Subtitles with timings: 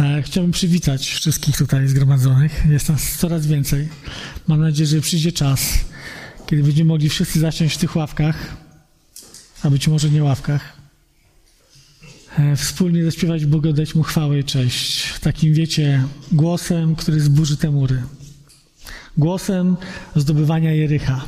[0.00, 2.62] E, chciałbym przywitać wszystkich tutaj zgromadzonych.
[2.70, 3.88] Jest nas coraz więcej.
[4.46, 5.60] Mam nadzieję, że przyjdzie czas,
[6.46, 8.56] kiedy będziemy mogli wszyscy zasiąść w tych ławkach,
[9.62, 10.76] a być może nie ławkach.
[12.38, 15.18] E, wspólnie zaśpiewać Bogu, dać Mu chwałę i cześć.
[15.20, 18.02] Takim, wiecie, głosem, który zburzy te mury.
[19.16, 19.76] Głosem
[20.16, 21.24] zdobywania Jericha.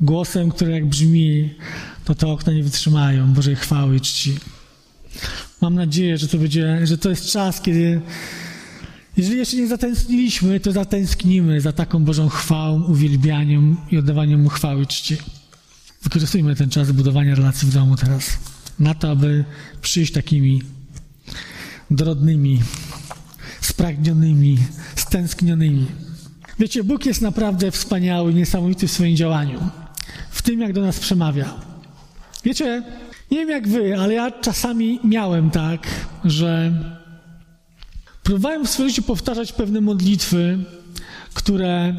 [0.00, 1.54] Głosem, który jak brzmi,
[2.04, 4.38] to te okna nie wytrzymają Bożej chwały i czci.
[5.60, 8.00] Mam nadzieję, że to będzie, że to jest czas, kiedy
[9.16, 14.86] jeżeli jeszcze nie zatęskniliśmy, to zatęsknimy za taką Bożą chwałą, uwielbianiem i oddawaniem Mu chwały
[14.86, 15.16] czci.
[16.02, 18.38] Wykorzystujmy ten czas budowania relacji w domu teraz
[18.78, 19.44] na to, aby
[19.82, 20.62] przyjść takimi
[21.90, 22.62] drodnymi,
[23.60, 24.58] spragnionymi,
[24.96, 25.86] stęsknionymi.
[26.58, 29.60] Wiecie, Bóg jest naprawdę wspaniały, niesamowity w swoim działaniu,
[30.30, 31.54] w tym, jak do nas przemawia.
[32.44, 32.82] Wiecie,
[33.30, 35.86] nie wiem jak wy, ale ja czasami miałem tak,
[36.24, 36.72] że
[38.22, 40.58] próbowałem w swoim życiu powtarzać pewne modlitwy,
[41.34, 41.94] które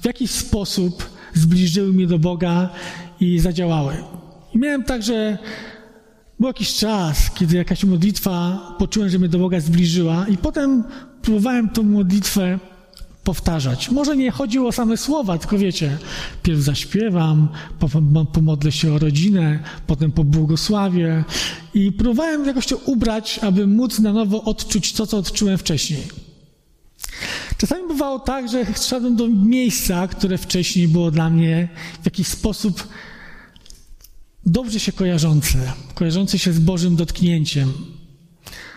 [0.00, 2.70] w jakiś sposób zbliżyły mnie do Boga
[3.20, 3.96] i zadziałały.
[4.54, 5.38] I miałem tak, że
[6.40, 10.84] był jakiś czas, kiedy jakaś modlitwa poczułem, że mnie do Boga zbliżyła, i potem
[11.22, 12.58] próbowałem tą modlitwę
[13.26, 13.90] powtarzać.
[13.90, 15.98] Może nie chodziło o same słowa, tylko wiecie,
[16.42, 17.48] pierw zaśpiewam,
[18.32, 21.24] pomodlę się o rodzinę, potem pobłogosławię
[21.74, 26.02] i próbowałem jakoś to ubrać, aby móc na nowo odczuć to, co odczułem wcześniej.
[27.58, 31.68] Czasami bywało tak, że szedłem do miejsca, które wcześniej było dla mnie
[32.02, 32.88] w jakiś sposób
[34.46, 37.95] dobrze się kojarzące, kojarzące się z Bożym dotknięciem.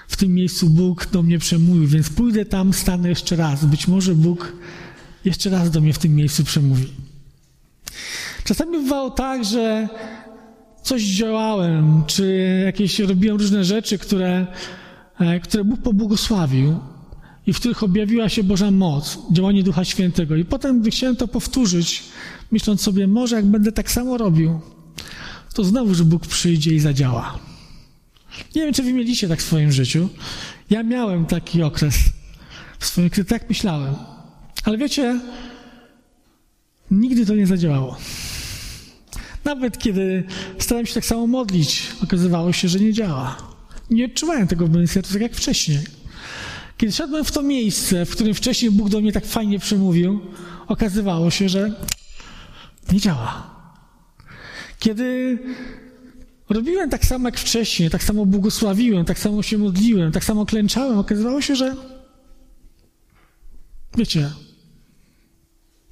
[0.09, 3.65] W tym miejscu Bóg do mnie przemówił, więc pójdę tam, stanę jeszcze raz.
[3.65, 4.53] Być może Bóg
[5.25, 6.87] jeszcze raz do mnie w tym miejscu przemówi.
[8.43, 9.89] Czasami bywało tak, że
[10.83, 14.47] coś działałem, czy jakieś robiłem różne rzeczy, które,
[15.19, 16.79] e, które Bóg pobłogosławił
[17.47, 20.35] i w których objawiła się Boża moc, działanie Ducha Świętego.
[20.35, 22.03] I potem, gdy chciałem to powtórzyć,
[22.51, 24.59] myśląc sobie, może jak będę tak samo robił,
[25.53, 27.48] to znowu, że Bóg przyjdzie i zadziała.
[28.55, 30.09] Nie wiem, czy wy mieliście tak w swoim życiu.
[30.69, 31.95] Ja miałem taki okres
[32.79, 33.95] w swoim, kiedy tak myślałem.
[34.63, 35.19] Ale wiecie,
[36.91, 37.97] nigdy to nie zadziałało.
[39.45, 40.23] Nawet kiedy
[40.59, 43.37] starałem się tak samo modlić, okazywało się, że nie działa.
[43.89, 45.79] Nie odczuwałem tego sercu tak jak wcześniej.
[46.77, 50.21] Kiedy szedłem w to miejsce, w którym wcześniej Bóg do mnie tak fajnie przemówił,
[50.67, 51.71] okazywało się, że
[52.91, 53.55] nie działa.
[54.79, 55.37] Kiedy
[56.49, 60.99] robiłem tak samo jak wcześniej, tak samo błogosławiłem, tak samo się modliłem, tak samo klęczałem,
[60.99, 61.75] okazywało się, że
[63.97, 64.31] wiecie,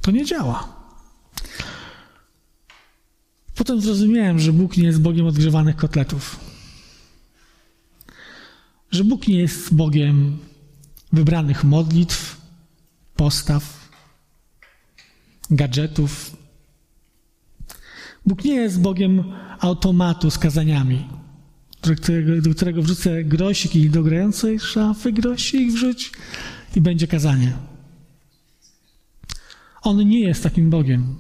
[0.01, 0.78] to nie działa.
[3.56, 6.40] Potem zrozumiałem, że Bóg nie jest Bogiem odgrzewanych kotletów.
[8.91, 10.38] Że Bóg nie jest Bogiem
[11.13, 12.41] wybranych modlitw,
[13.16, 13.89] postaw,
[15.51, 16.38] gadżetów,
[18.27, 19.23] Bóg nie jest Bogiem
[19.59, 21.07] automatu z kazaniami,
[21.81, 26.11] do którego, do którego wrzucę grosik i do grającej szafy grosik wrzuć
[26.75, 27.53] i będzie kazanie.
[29.81, 31.15] On nie jest takim Bogiem.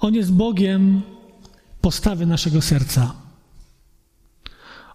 [0.00, 1.02] On jest Bogiem
[1.80, 3.14] postawy naszego serca.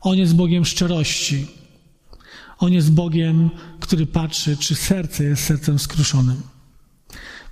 [0.02, 1.48] On jest Bogiem szczerości.
[2.58, 6.42] On jest Bogiem, który patrzy, czy serce jest sercem skruszonym.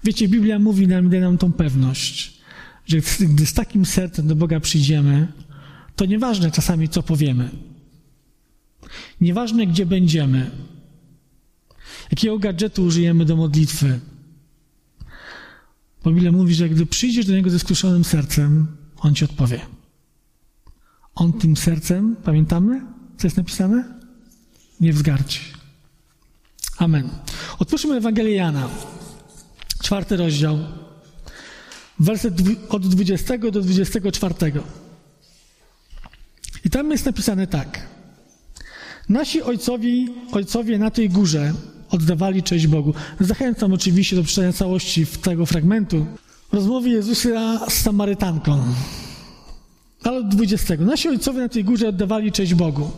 [0.03, 2.43] Wiecie, Biblia mówi nam, daje nam tą pewność,
[2.85, 5.27] że gdy z takim sercem do Boga przyjdziemy,
[5.95, 7.49] to nieważne czasami, co powiemy.
[9.21, 10.51] Nieważne, gdzie będziemy.
[12.11, 13.99] Jakiego gadżetu użyjemy do modlitwy.
[16.05, 18.67] Biblia mówi, że gdy przyjdziesz do Niego ze skruszonym sercem,
[18.97, 19.61] On Ci odpowie.
[21.15, 22.81] On tym sercem, pamiętamy,
[23.17, 24.00] co jest napisane?
[24.79, 25.39] Nie wzgarci.
[26.77, 27.09] Amen.
[27.59, 28.69] Otwórzmy Ewangelię Jana,
[29.83, 30.59] czwarty rozdział
[32.03, 32.34] werset
[32.69, 34.34] od 20 do 24.
[36.66, 37.88] I tam jest napisane tak.
[39.09, 41.54] Nasi ojcowi, ojcowie na tej górze
[41.89, 42.94] oddawali cześć Bogu.
[43.19, 46.06] Zachęcam oczywiście do przeczytania całości tego fragmentu.
[46.51, 48.63] Rozmowy Jezusa z Samarytanką.
[50.04, 50.75] Ale od 20.
[50.75, 52.92] Nasi ojcowie na tej górze oddawali cześć Bogu.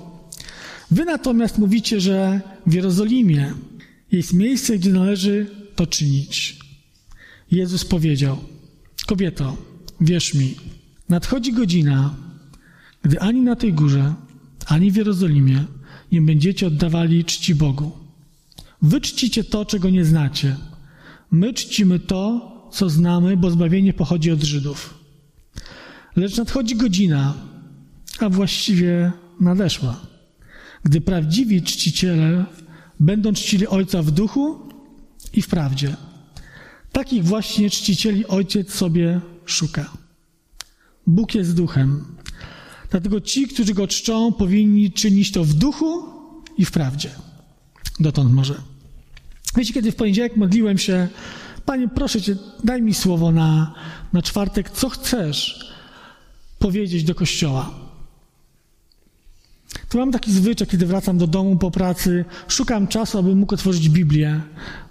[0.91, 3.53] Wy natomiast mówicie, że w Jerozolimie
[4.11, 6.59] jest miejsce, gdzie należy to czynić.
[7.51, 8.37] Jezus powiedział–
[9.05, 9.57] Kobieto,
[10.01, 10.55] wierz mi,
[11.09, 12.15] nadchodzi godzina,
[13.03, 14.13] gdy ani na tej górze,
[14.65, 15.65] ani w Jerozolimie
[16.11, 17.91] nie będziecie oddawali czci Bogu.
[18.81, 20.55] Wy czcicie to, czego nie znacie.
[21.31, 24.93] My czcimy to, co znamy, bo zbawienie pochodzi od Żydów.
[26.15, 27.33] Lecz nadchodzi godzina,
[28.19, 29.99] a właściwie nadeszła,
[30.83, 32.45] gdy prawdziwi czciciele
[32.99, 34.59] będą czcili Ojca w duchu
[35.33, 35.95] i w prawdzie.
[36.95, 39.89] Takich właśnie czcicieli Ojciec sobie szuka.
[41.07, 42.05] Bóg jest duchem.
[42.91, 46.03] Dlatego ci, którzy go czczą, powinni czynić to w duchu
[46.57, 47.09] i w prawdzie.
[47.99, 48.61] Dotąd może.
[49.55, 51.07] Wiecie, kiedy w poniedziałek modliłem się,
[51.65, 53.73] Panie, proszę Cię, daj mi słowo na,
[54.13, 55.69] na czwartek, co chcesz
[56.59, 57.71] powiedzieć do kościoła.
[59.89, 63.89] To mam taki zwyczaj, kiedy wracam do domu po pracy, szukam czasu, aby mógł otworzyć
[63.89, 64.41] Biblię,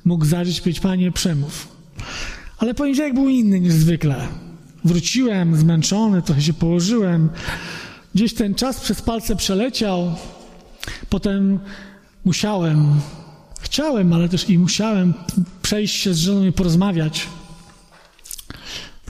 [0.04, 1.73] mógł zajrzeć powiedzieć, Panie, przemów.
[2.58, 4.28] Ale poniedziałek był inny niż zwykle.
[4.84, 7.30] Wróciłem zmęczony, trochę się położyłem.
[8.14, 10.14] Gdzieś ten czas przez palce przeleciał.
[11.08, 11.60] Potem
[12.24, 13.00] musiałem,
[13.60, 15.14] chciałem, ale też i musiałem
[15.62, 17.28] przejść się z żoną i porozmawiać.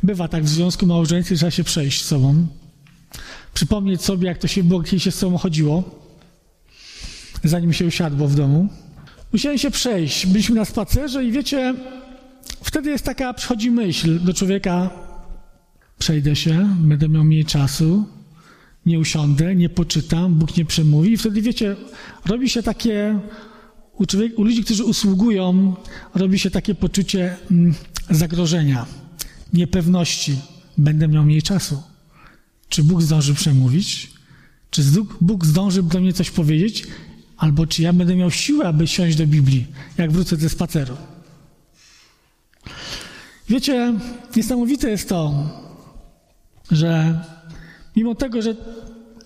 [0.02, 2.46] Bywa tak w związku małżeńskim, trzeba się przejść z sobą.
[3.54, 5.82] Przypomnieć sobie, jak to się było, kiedy się z sobą chodziło,
[7.44, 8.68] zanim się usiadło w domu.
[9.32, 10.26] Musiałem się przejść.
[10.26, 11.74] Byliśmy na spacerze i wiecie,
[12.74, 14.90] wtedy jest taka, przychodzi myśl do człowieka,
[15.98, 18.04] przejdę się, będę miał mniej czasu,
[18.86, 21.12] nie usiądę, nie poczytam, Bóg nie przemówi.
[21.12, 21.76] I wtedy, wiecie,
[22.26, 23.18] robi się takie,
[23.92, 25.76] u, człowiek, u ludzi, którzy usługują,
[26.14, 27.74] robi się takie poczucie mm,
[28.10, 28.86] zagrożenia,
[29.52, 30.36] niepewności.
[30.78, 31.82] Będę miał mniej czasu.
[32.68, 34.12] Czy Bóg zdąży przemówić?
[34.70, 34.82] Czy
[35.20, 36.86] Bóg zdąży do mnie coś powiedzieć?
[37.36, 39.66] Albo czy ja będę miał siłę, aby siąść do Biblii,
[39.98, 40.96] jak wrócę ze spaceru?
[43.48, 43.94] Wiecie,
[44.36, 45.34] niesamowite jest to,
[46.70, 47.20] że
[47.96, 48.56] mimo tego, że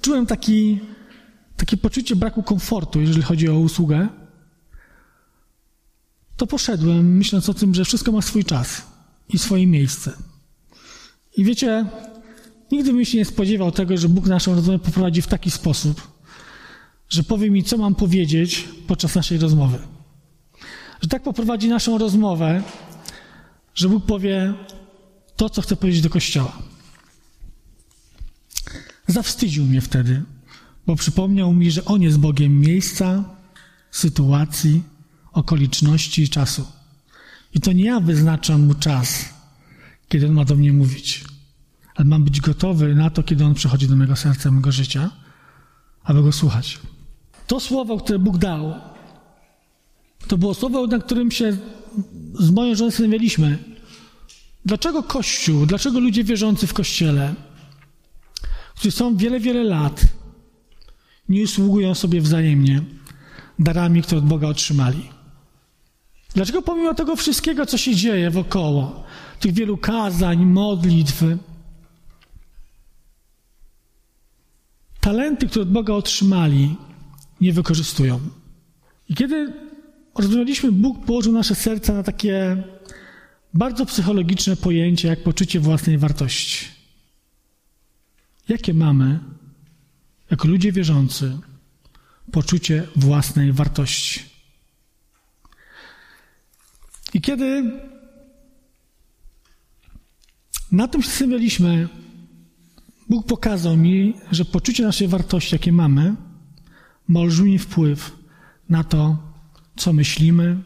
[0.00, 0.80] czułem taki,
[1.56, 4.08] takie poczucie braku komfortu, jeżeli chodzi o usługę,
[6.36, 8.82] to poszedłem, myśląc o tym, że wszystko ma swój czas
[9.28, 10.12] i swoje miejsce.
[11.36, 11.86] I wiecie,
[12.72, 16.08] nigdy bym się nie spodziewał tego, że Bóg naszą rozmowę poprowadzi w taki sposób,
[17.08, 19.78] że powie mi, co mam powiedzieć podczas naszej rozmowy.
[21.02, 22.62] Że tak poprowadzi naszą rozmowę,
[23.78, 24.54] że Bóg powie
[25.36, 26.58] to, co chce powiedzieć do Kościoła.
[29.06, 30.22] Zawstydził mnie wtedy,
[30.86, 33.24] bo przypomniał mi, że On jest Bogiem miejsca,
[33.90, 34.82] sytuacji,
[35.32, 36.66] okoliczności i czasu.
[37.54, 39.34] I to nie ja wyznaczam Mu czas,
[40.08, 41.24] kiedy On ma do mnie mówić,
[41.94, 45.10] ale mam być gotowy na to, kiedy On przychodzi do mego serca, mego życia,
[46.02, 46.78] aby Go słuchać.
[47.46, 48.74] To słowo, które Bóg dał,
[50.26, 51.56] to było słowo, na którym się
[52.34, 53.58] z moją żoną zastanawialiśmy.
[54.64, 57.34] Dlaczego Kościół, dlaczego ludzie wierzący w Kościele
[58.78, 60.04] którzy są wiele, wiele lat,
[61.28, 62.82] nie usługują sobie wzajemnie
[63.58, 65.10] darami, które od Boga otrzymali.
[66.34, 69.04] Dlaczego pomimo tego wszystkiego, co się dzieje wokoło,
[69.40, 71.22] tych wielu kazań, modlitw,
[75.00, 76.76] talenty, które od Boga otrzymali,
[77.40, 78.20] nie wykorzystują?
[79.08, 79.52] I kiedy
[80.22, 82.62] rozmawialiśmy, Bóg położył nasze serca na takie
[83.54, 86.66] bardzo psychologiczne pojęcie, jak poczucie własnej wartości.
[88.48, 89.20] Jakie mamy,
[90.30, 91.38] jako ludzie wierzący,
[92.32, 94.20] poczucie własnej wartości?
[97.14, 97.72] I kiedy
[100.72, 101.88] na tym się zastanawialiśmy,
[103.08, 106.14] Bóg pokazał mi, że poczucie naszej wartości, jakie mamy,
[107.08, 108.16] ma olbrzymi wpływ
[108.68, 109.27] na to,
[109.78, 110.62] co myślimy,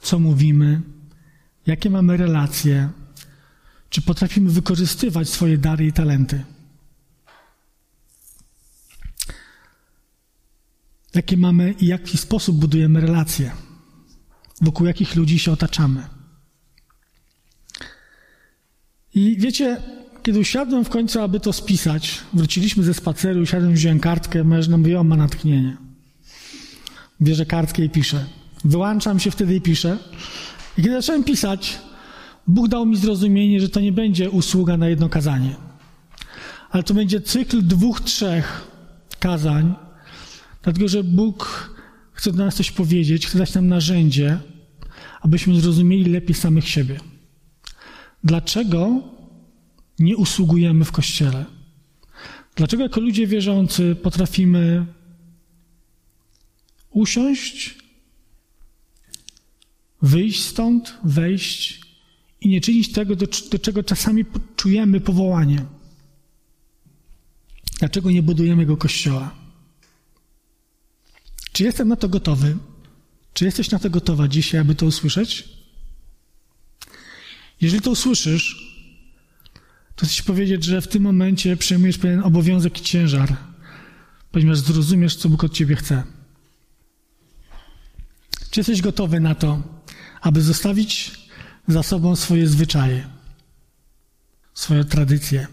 [0.00, 0.80] co mówimy,
[1.66, 2.88] jakie mamy relacje,
[3.90, 6.44] czy potrafimy wykorzystywać swoje dary i talenty.
[11.14, 13.50] jakie mamy i jaki sposób budujemy relacje,
[14.60, 16.02] wokół jakich ludzi się otaczamy.
[19.14, 19.82] I wiecie,
[20.22, 24.78] kiedy usiadłem w końcu, aby to spisać, wróciliśmy ze spaceru, usiadłem, wziąłem kartkę, moja żona
[24.78, 25.76] mówi, o, ma natchnienie.
[27.22, 28.24] Bierze kartkę i piszę.
[28.64, 29.98] Wyłączam się wtedy i piszę.
[30.78, 31.78] I kiedy zacząłem pisać,
[32.46, 35.56] Bóg dał mi zrozumienie, że to nie będzie usługa na jedno kazanie,
[36.70, 38.68] ale to będzie cykl dwóch, trzech
[39.20, 39.74] kazań,
[40.64, 41.70] Dlatego, że Bóg
[42.12, 44.38] chce do nas coś powiedzieć, chce dać nam narzędzie,
[45.20, 47.00] abyśmy zrozumieli lepiej samych siebie.
[48.24, 49.02] Dlaczego
[49.98, 51.44] nie usługujemy w kościele?
[52.56, 54.86] Dlaczego jako ludzie wierzący potrafimy
[56.94, 57.78] usiąść,
[60.02, 61.80] wyjść stąd, wejść
[62.40, 64.24] i nie czynić tego, do, do czego czasami
[64.56, 65.64] czujemy powołanie?
[67.78, 69.34] Dlaczego nie budujemy go kościoła?
[71.52, 72.56] Czy jestem na to gotowy?
[73.34, 75.48] Czy jesteś na to gotowa dzisiaj, aby to usłyszeć?
[77.60, 78.74] Jeżeli to usłyszysz,
[79.96, 83.36] to chcę ci powiedzieć, że w tym momencie przejmujesz pewien obowiązek i ciężar
[84.34, 86.02] ponieważ zrozumiesz, co Bóg od ciebie chce.
[88.54, 89.62] Czy jesteś gotowy na to,
[90.20, 91.18] aby zostawić
[91.68, 93.08] za sobą swoje zwyczaje,
[94.54, 95.46] swoje tradycje,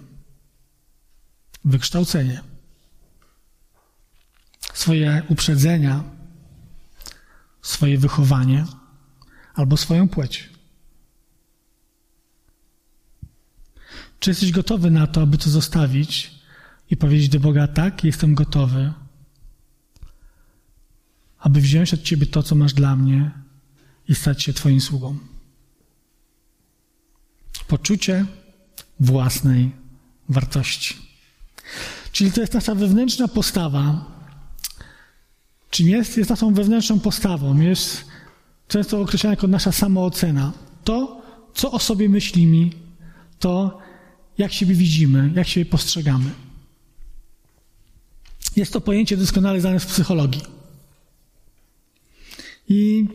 [1.65, 2.41] wykształcenie,
[4.74, 6.03] swoje uprzedzenia,
[7.62, 8.65] swoje wychowanie
[9.53, 10.50] albo swoją płeć?
[14.20, 16.31] Czy jesteś gotowy na to, aby to zostawić
[16.89, 18.93] i powiedzieć do Boga: Tak, jestem gotowy,
[21.41, 23.31] aby wziąć od Ciebie to, co masz dla mnie
[24.07, 25.17] i stać się Twoim sługą?
[27.67, 28.25] Poczucie
[29.00, 29.71] własnej
[30.29, 30.95] wartości.
[32.12, 34.12] Czyli to jest nasza wewnętrzna postawa.
[35.69, 36.17] Czym jest?
[36.17, 37.60] Jest naszą wewnętrzną postawą.
[37.60, 38.05] Jest
[38.67, 40.53] często określana jako nasza samoocena.
[40.83, 41.21] To,
[41.53, 42.69] co o sobie myślimy,
[43.39, 43.79] to,
[44.38, 46.31] jak siebie widzimy, jak siebie postrzegamy.
[48.55, 50.61] Jest to pojęcie doskonale znane w psychologii.
[52.72, 53.08] I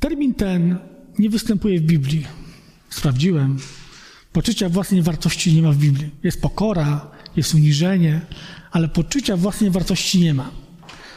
[0.00, 0.78] termin ten
[1.18, 2.26] nie występuje w Biblii.
[2.90, 3.58] Sprawdziłem.
[4.32, 6.10] Poczucia własnej wartości nie ma w Biblii.
[6.22, 8.20] Jest pokora, jest uniżenie,
[8.70, 10.50] ale poczucia własnej wartości nie ma.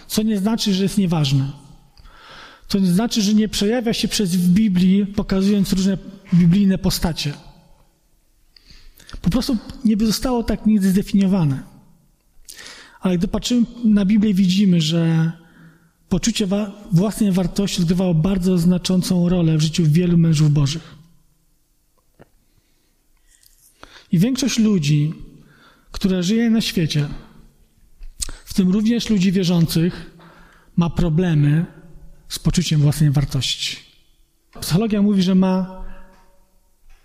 [0.08, 1.52] Co nie znaczy, że jest nieważne.
[2.68, 5.98] To nie znaczy, że nie przejawia się przez w Biblii, pokazując różne
[6.34, 7.34] biblijne postacie.
[9.22, 11.64] Po prostu nie zostało tak nigdy zdefiniowane.
[13.00, 15.32] Ale gdy patrzymy na Biblię, widzimy, że
[16.10, 20.96] poczucie wa własnej wartości odgrywało bardzo znaczącą rolę w życiu wielu mężów bożych.
[24.12, 25.14] I większość ludzi,
[25.92, 27.08] która żyje na świecie,
[28.46, 30.18] w tym również ludzi wierzących,
[30.76, 31.66] ma problemy
[32.30, 33.78] z poczuciem własnej wartości.
[34.62, 35.84] Psychologia mówi, że ma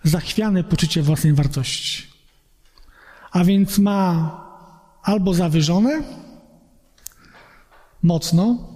[0.04, 2.02] zachwiane poczucie własnej wartości.
[3.30, 4.30] A więc ma
[5.02, 6.02] albo zawyżone,
[8.02, 8.73] mocno,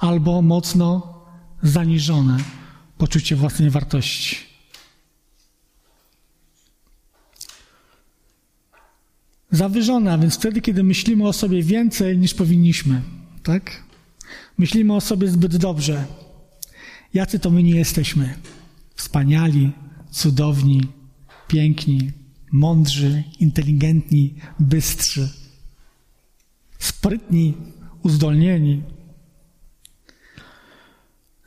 [0.00, 1.14] albo mocno
[1.62, 2.36] zaniżone
[2.98, 4.36] poczucie własnej wartości.
[9.50, 13.02] Zawyżone, a więc wtedy, kiedy myślimy o sobie więcej niż powinniśmy,
[13.42, 13.84] tak?
[14.58, 16.04] Myślimy o sobie zbyt dobrze.
[17.14, 18.34] Jacy to my nie jesteśmy?
[18.94, 19.72] Wspaniali,
[20.10, 20.82] cudowni,
[21.48, 22.12] piękni,
[22.52, 25.28] mądrzy, inteligentni, bystrzy,
[26.78, 27.54] sprytni,
[28.02, 28.82] uzdolnieni.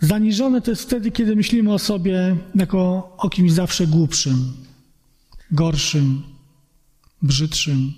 [0.03, 4.53] Zaniżone to jest wtedy, kiedy myślimy o sobie jako o kimś zawsze głupszym,
[5.51, 6.23] gorszym,
[7.21, 7.93] brzydszym.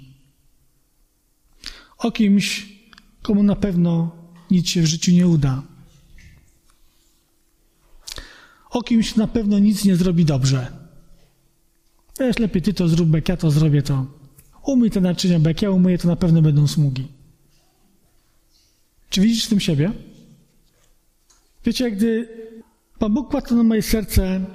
[1.97, 2.69] O kimś,
[3.21, 4.11] komu na pewno
[4.51, 5.63] nic się w życiu nie uda.
[8.69, 10.71] O kimś na pewno nic nie zrobi dobrze.
[12.19, 14.05] Wiesz, lepiej ty to zrób, jak ja to zrobię, to
[14.63, 17.07] umyj te naczynia, jak ja umyję, to na pewno będą smugi.
[19.09, 20.14] Czy widzisz w tym siebie?
[21.65, 22.27] Wiecie, gdy
[22.99, 24.45] Pan Bóg kładł na moje serce,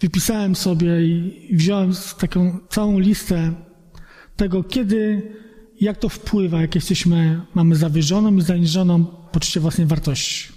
[0.00, 3.52] wypisałem sobie i wziąłem taką całą listę
[4.36, 5.22] tego, kiedy,
[5.80, 10.48] jak to wpływa, jak jesteśmy, mamy zawyżoną i zaniżoną poczucie własnej wartości.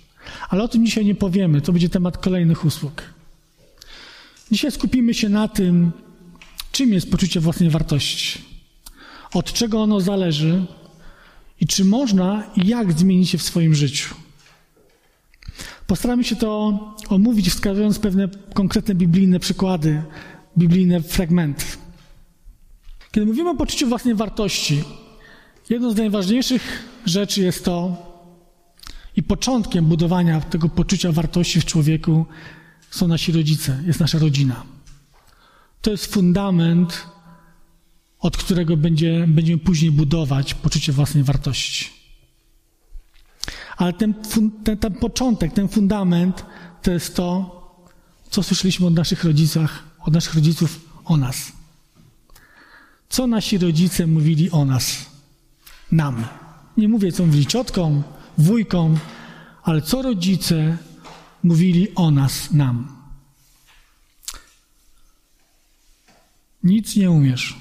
[0.50, 3.04] Ale o tym dzisiaj nie powiemy, to będzie temat kolejnych usług.
[4.52, 5.92] Dzisiaj skupimy się na tym,
[6.72, 8.42] czym jest poczucie własnej wartości,
[9.34, 10.66] od czego ono zależy
[11.62, 14.16] i czy można i jak zmienić się w swoim życiu.
[15.90, 16.80] Postaramy się to
[17.10, 20.04] omówić, wskazując pewne konkretne biblijne przykłady,
[20.58, 21.66] biblijne fragmenty.
[23.12, 24.84] Kiedy mówimy o poczuciu własnej wartości,
[25.70, 27.98] jedną z najważniejszych rzeczy jest to,
[29.16, 32.26] i początkiem budowania tego poczucia wartości w człowieku
[32.92, 34.64] są nasi rodzice, jest nasza rodzina.
[35.82, 37.08] To jest fundament,
[38.20, 41.99] od którego będzie, będziemy później budować poczucie własnej wartości.
[43.80, 44.14] Ale ten,
[44.64, 46.46] ten, ten początek, ten fundament
[46.82, 47.60] to jest to,
[48.30, 51.52] co słyszeliśmy od naszych rodziców, od naszych rodziców o nas.
[53.10, 55.06] Co nasi rodzice mówili o nas?
[55.92, 56.26] Nam.
[56.78, 58.04] Nie mówię, co mówili ciotkom,
[58.38, 59.00] wujkom,
[59.64, 60.78] ale co rodzice
[61.44, 62.88] mówili o nas, nam.
[66.64, 67.58] Nic nie umiesz.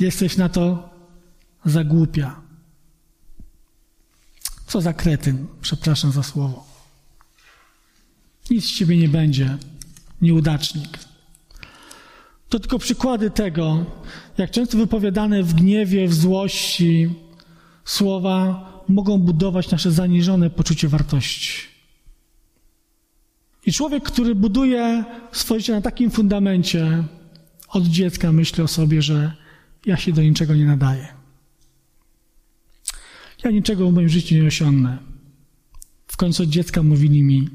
[0.00, 0.90] Jesteś na to
[1.64, 2.49] za głupia.
[4.70, 6.64] Co za kretyn, przepraszam za słowo.
[8.50, 9.58] Nic z ciebie nie będzie,
[10.22, 10.98] nieudacznik.
[12.48, 13.84] To tylko przykłady tego,
[14.38, 17.14] jak często wypowiadane w gniewie, w złości
[17.84, 21.52] słowa mogą budować nasze zaniżone poczucie wartości.
[23.66, 27.04] I człowiek, który buduje swoje życie na takim fundamencie,
[27.68, 29.32] od dziecka myśli o sobie, że
[29.86, 31.19] ja się do niczego nie nadaję.
[33.44, 34.98] Ja niczego w moim życiu nie osiągnę.
[36.06, 37.48] W końcu od dziecka mówili mi,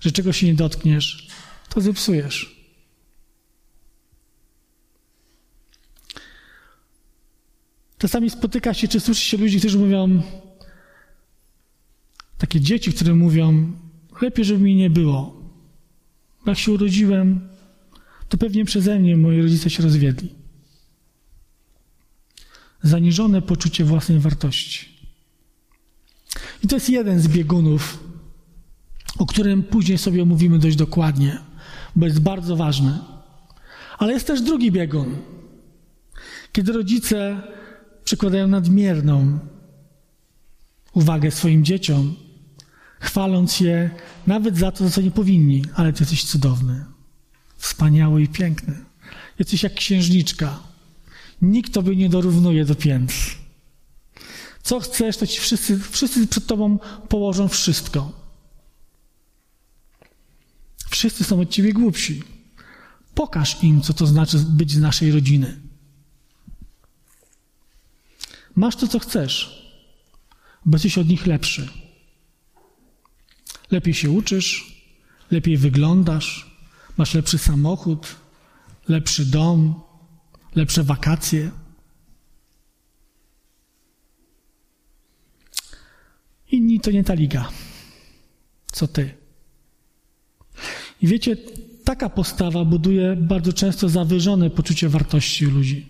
[0.00, 1.28] że czego się nie dotkniesz,
[1.68, 2.60] to zepsujesz.
[7.98, 10.22] Czasami spotyka się, czy słyszy się ludzi, którzy mówią,
[12.38, 13.72] takie dzieci, które mówią,
[14.22, 15.40] lepiej, żeby mi nie było.
[16.46, 17.48] Jak się urodziłem,
[18.28, 20.34] to pewnie przeze mnie moi rodzice się rozwiedli.
[22.82, 24.99] Zaniżone poczucie własnej wartości.
[26.64, 28.04] I to jest jeden z biegunów,
[29.18, 31.38] o którym później sobie omówimy dość dokładnie,
[31.96, 32.98] bo jest bardzo ważny.
[33.98, 35.16] Ale jest też drugi biegun,
[36.52, 37.42] kiedy rodzice
[38.04, 39.38] przykładają nadmierną
[40.92, 42.14] uwagę swoim dzieciom,
[43.00, 43.90] chwaląc je
[44.26, 46.84] nawet za to, za co nie powinni, ale ty jesteś cudowny,
[47.56, 48.74] wspaniały i piękny.
[49.38, 50.58] Jesteś jak księżniczka.
[51.42, 53.12] Nikt tobie nie dorównuje do pięt.
[54.62, 58.12] Co chcesz, to ci wszyscy, wszyscy przed tobą położą wszystko.
[60.90, 62.22] Wszyscy są od ciebie głupsi.
[63.14, 65.60] Pokaż im, co to znaczy być z naszej rodziny.
[68.54, 69.62] Masz to, co chcesz,
[70.66, 71.68] bo jesteś od nich lepszy.
[73.70, 74.82] Lepiej się uczysz,
[75.30, 76.56] lepiej wyglądasz,
[76.96, 78.16] masz lepszy samochód,
[78.88, 79.80] lepszy dom,
[80.54, 81.50] lepsze wakacje.
[86.52, 87.48] Inni to nie ta liga,
[88.72, 89.14] co ty.
[91.02, 91.36] I wiecie,
[91.84, 95.88] taka postawa buduje bardzo często zawyżone poczucie wartości ludzi.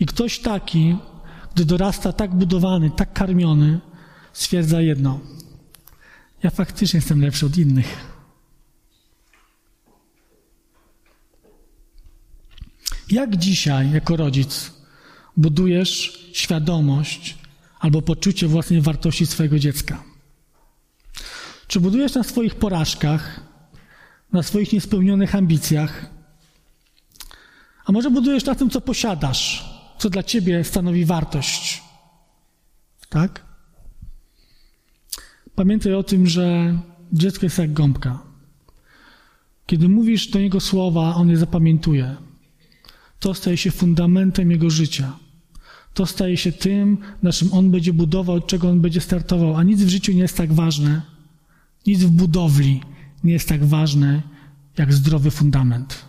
[0.00, 0.96] I ktoś taki,
[1.54, 3.80] gdy dorasta tak budowany, tak karmiony,
[4.32, 5.20] stwierdza jedno:
[6.42, 8.18] Ja faktycznie jestem lepszy od innych.
[13.10, 14.72] Jak dzisiaj, jako rodzic,
[15.36, 17.38] budujesz świadomość
[17.80, 20.04] albo poczucie własnej wartości swojego dziecka?
[21.66, 23.40] Czy budujesz na swoich porażkach,
[24.32, 26.10] na swoich niespełnionych ambicjach?
[27.84, 29.64] A może budujesz na tym, co posiadasz,
[29.98, 31.82] co dla ciebie stanowi wartość?
[33.08, 33.44] Tak?
[35.54, 36.78] Pamiętaj o tym, że
[37.12, 38.18] dziecko jest jak gąbka.
[39.66, 42.16] Kiedy mówisz do niego słowa, on je zapamiętuje.
[43.20, 45.18] To staje się fundamentem jego życia.
[45.98, 49.56] To staje się tym, na czym on będzie budował, od czego on będzie startował.
[49.56, 51.02] A nic w życiu nie jest tak ważne,
[51.86, 52.80] nic w budowli
[53.24, 54.22] nie jest tak ważne,
[54.76, 56.04] jak zdrowy fundament.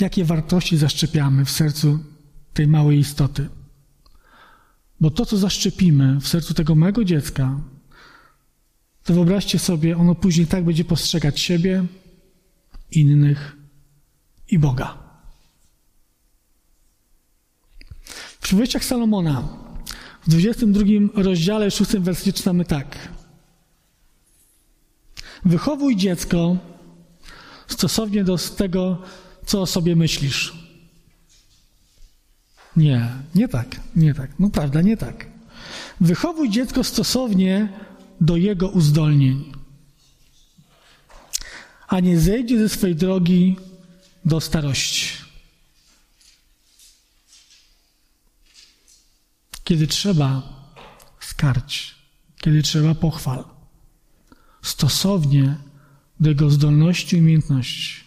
[0.00, 1.98] Jakie wartości zaszczepiamy w sercu
[2.54, 3.48] tej małej istoty?
[5.00, 7.60] Bo to, co zaszczepimy w sercu tego małego dziecka,
[9.06, 11.84] to wyobraźcie sobie, ono później tak będzie postrzegać siebie,
[12.90, 13.56] innych
[14.50, 14.98] i Boga.
[18.06, 19.48] W przypowieściach Salomona
[20.22, 20.82] w 22
[21.14, 23.08] rozdziale 6 wersji czytamy tak.
[25.44, 26.56] Wychowuj dziecko
[27.66, 29.02] stosownie do tego,
[29.46, 30.54] co o sobie myślisz.
[32.76, 34.30] Nie, nie tak, nie tak.
[34.38, 35.26] No prawda, nie tak.
[36.00, 37.68] Wychowuj dziecko stosownie
[38.20, 39.52] do jego uzdolnień,
[41.88, 43.56] a nie zejdzie ze swej drogi
[44.24, 45.08] do starości.
[49.64, 50.42] Kiedy trzeba,
[51.20, 51.94] skarć,
[52.40, 53.44] kiedy trzeba, pochwal.
[54.62, 55.56] Stosownie
[56.20, 58.06] do jego zdolności i umiejętności.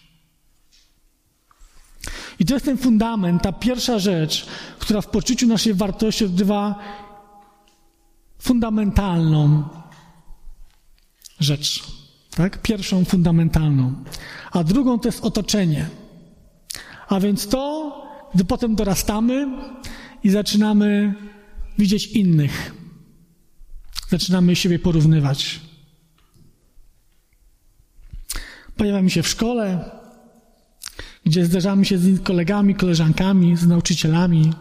[2.38, 4.46] I to jest ten fundament, ta pierwsza rzecz,
[4.78, 6.78] która w poczuciu naszej wartości odgrywa
[8.38, 9.68] fundamentalną
[11.40, 11.82] rzecz.
[12.30, 12.62] Tak?
[12.62, 13.94] Pierwszą fundamentalną.
[14.52, 15.88] A drugą to jest otoczenie.
[17.08, 17.92] A więc to,
[18.34, 19.48] gdy potem dorastamy
[20.24, 21.14] i zaczynamy
[21.78, 22.74] widzieć innych,
[24.08, 25.60] zaczynamy siebie porównywać.
[28.76, 29.90] Pojawiamy się w szkole,
[31.26, 34.52] gdzie zderzamy się z kolegami, koleżankami, z nauczycielami,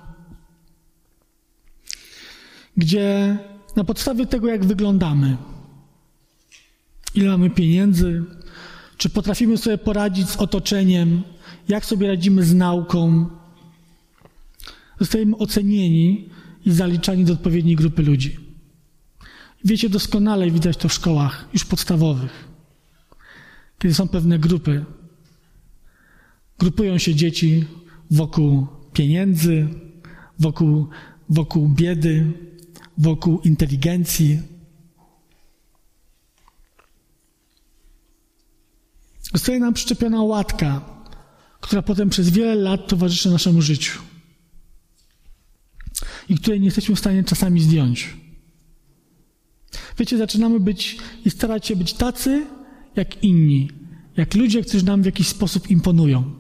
[2.78, 3.38] gdzie
[3.76, 5.38] na podstawie tego, jak wyglądamy,
[7.20, 8.24] ile mamy pieniędzy,
[8.98, 11.22] czy potrafimy sobie poradzić z otoczeniem,
[11.68, 13.26] jak sobie radzimy z nauką,
[15.00, 16.30] zostajemy ocenieni
[16.66, 18.38] i zaliczani do odpowiedniej grupy ludzi.
[19.66, 22.48] Wiecie doskonale, widać to w szkołach już podstawowych,
[23.80, 24.86] kiedy są pewne grupy,
[26.60, 27.66] Grupują się dzieci
[28.12, 29.68] wokół pieniędzy,
[30.40, 30.88] wokół,
[31.30, 32.32] wokół biedy,
[32.98, 34.40] wokół inteligencji.
[39.34, 40.82] Zostaje nam przyczepiona łatka,
[41.62, 44.00] która potem przez wiele lat towarzyszy naszemu życiu
[46.30, 48.18] i której nie jesteśmy w stanie czasami zdjąć.
[49.98, 52.46] Wiecie, zaczynamy być i starać się być tacy
[52.96, 53.72] jak inni,
[54.18, 56.40] jak ludzie, którzy nam w jakiś sposób imponują.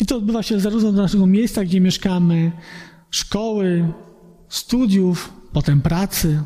[0.00, 2.52] I to odbywa się zarówno do naszego miejsca, gdzie mieszkamy,
[3.10, 3.92] szkoły,
[4.48, 6.42] studiów, potem pracy.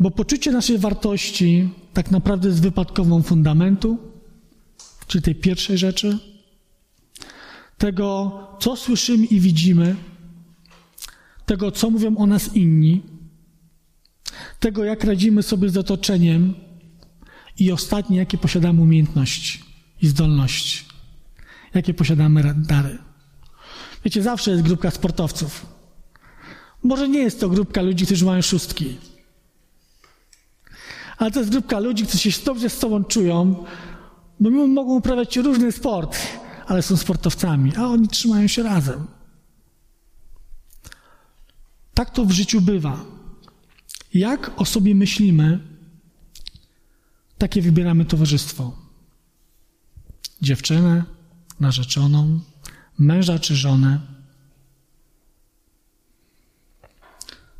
[0.00, 3.98] Bo poczucie naszej wartości tak naprawdę jest wypadkową fundamentu,
[5.06, 6.18] czy tej pierwszej rzeczy,
[7.78, 9.96] tego, co słyszymy i widzimy,
[11.46, 13.02] tego, co mówią o nas inni,
[14.60, 16.54] tego, jak radzimy sobie z otoczeniem.
[17.58, 19.62] I ostatnie, jakie posiadamy umiejętności
[20.02, 20.84] i zdolności,
[21.74, 22.98] jakie posiadamy dary.
[24.04, 25.66] Wiecie, zawsze jest grupka sportowców.
[26.82, 28.96] Może nie jest to grupka ludzi, którzy mają szóstki,
[31.18, 33.64] ale to jest grupka ludzi, którzy się dobrze z sobą czują,
[34.40, 36.18] bo mimo mogą uprawiać różny sport,
[36.66, 39.06] ale są sportowcami, a oni trzymają się razem.
[41.94, 43.04] Tak to w życiu bywa.
[44.14, 45.60] Jak o sobie myślimy,
[47.38, 48.76] takie wybieramy towarzystwo.
[50.42, 51.04] Dziewczynę,
[51.60, 52.40] narzeczoną,
[52.98, 54.17] męża czy żonę.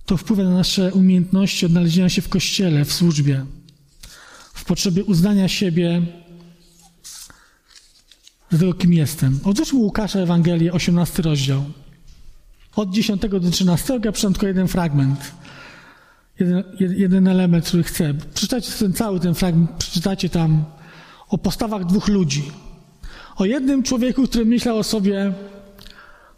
[0.09, 3.45] To wpływa na nasze umiejętności odnalezienia się w kościele, w służbie,
[4.55, 6.03] w potrzebie uznania siebie
[8.51, 9.41] z tego, kim jestem.
[9.45, 11.65] Odrzućmy Łukasza Ewangelię, 18 rozdział.
[12.77, 15.33] Od 10 do 13, ja przeczytam tylko jeden fragment.
[16.41, 18.15] Jeden, jeden element, który chcę.
[18.35, 20.65] Przeczytajcie ten cały ten fragment, przeczytacie tam
[21.29, 22.53] o postawach dwóch ludzi.
[23.37, 25.33] O jednym człowieku, który myślał o sobie,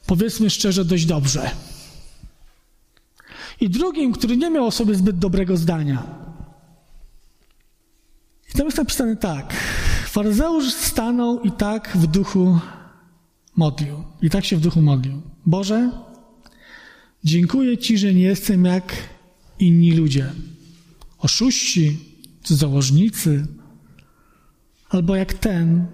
[0.06, 1.50] powiedzmy szczerze, dość dobrze.
[3.61, 6.07] I drugim, który nie miał o sobie zbyt dobrego zdania.
[8.55, 9.55] I tam jest napisane tak.
[10.07, 12.59] Faryzeusz stanął i tak w duchu
[13.57, 14.05] modlił.
[14.23, 15.23] I tak się w duchu modlił.
[15.46, 15.90] Boże,
[17.25, 18.96] dziękuję Ci, że nie jestem jak
[19.59, 20.33] inni ludzie.
[21.18, 21.99] Oszuści,
[22.44, 23.46] założnicy,
[24.88, 25.87] albo jak ten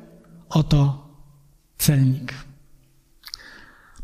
[0.48, 1.08] oto
[1.78, 2.45] celnik.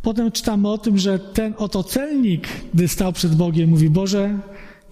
[0.03, 4.39] Potem czytamy o tym, że ten oto celnik, gdy stał przed Bogiem, mówi: Boże,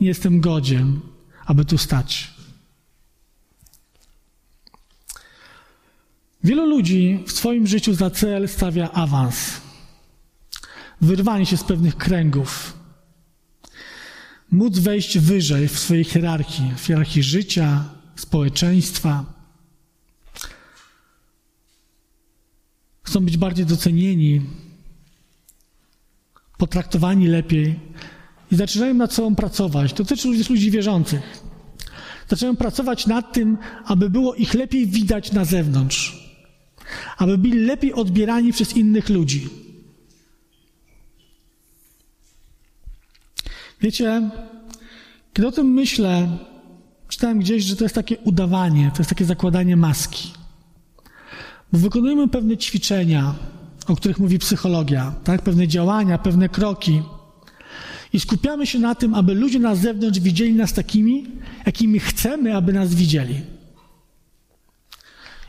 [0.01, 1.01] nie jestem godzien,
[1.47, 2.35] aby tu stać.
[6.45, 9.61] Wielu ludzi w swoim życiu za cel stawia awans,
[11.01, 12.77] wyrwanie się z pewnych kręgów,
[14.51, 17.85] móc wejść wyżej w swojej hierarchii, w hierarchii życia,
[18.17, 19.25] społeczeństwa.
[23.03, 24.41] Chcą być bardziej docenieni,
[26.61, 27.75] potraktowani lepiej
[28.53, 29.93] i zaczynają nad sobą pracować.
[29.93, 31.23] To dotyczy również ludzi wierzących.
[32.29, 36.31] Zaczynają pracować nad tym, aby było ich lepiej widać na zewnątrz
[37.17, 39.49] aby byli lepiej odbierani przez innych ludzi.
[43.81, 44.31] Wiecie,
[45.33, 46.39] kiedy o tym myślę,
[47.09, 50.33] czytałem gdzieś, że to jest takie udawanie, to jest takie zakładanie maski.
[51.73, 53.35] Bo wykonujemy pewne ćwiczenia,
[53.91, 55.43] o których mówi psychologia, tak?
[55.43, 57.03] pewne działania, pewne kroki.
[58.13, 61.27] I skupiamy się na tym, aby ludzie na zewnątrz widzieli nas takimi,
[61.67, 63.41] jakimi chcemy, aby nas widzieli.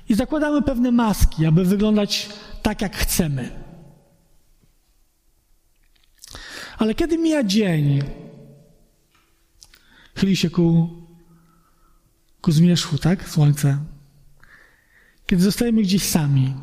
[0.09, 2.29] I zakładamy pewne maski, aby wyglądać
[2.61, 3.51] tak, jak chcemy.
[6.77, 8.01] Ale kiedy mija dzień,
[10.15, 10.89] chyli się ku,
[12.41, 13.29] ku zmierzchu, tak?
[13.29, 13.77] Słońce.
[15.27, 16.53] Kiedy zostajemy gdzieś sami,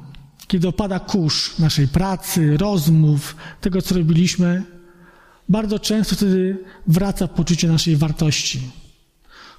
[0.49, 4.63] kiedy opada kurz naszej pracy, rozmów, tego, co robiliśmy,
[5.49, 8.61] bardzo często wtedy wraca poczucie naszej wartości.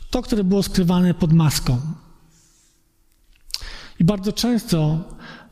[0.10, 1.82] To, które było skrywane pod maską.
[4.00, 5.04] I bardzo często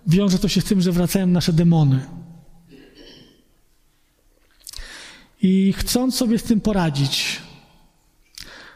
[0.08, 2.06] wiąże to się z tym, że wracają nasze demony.
[5.42, 7.42] I chcąc sobie z tym poradzić,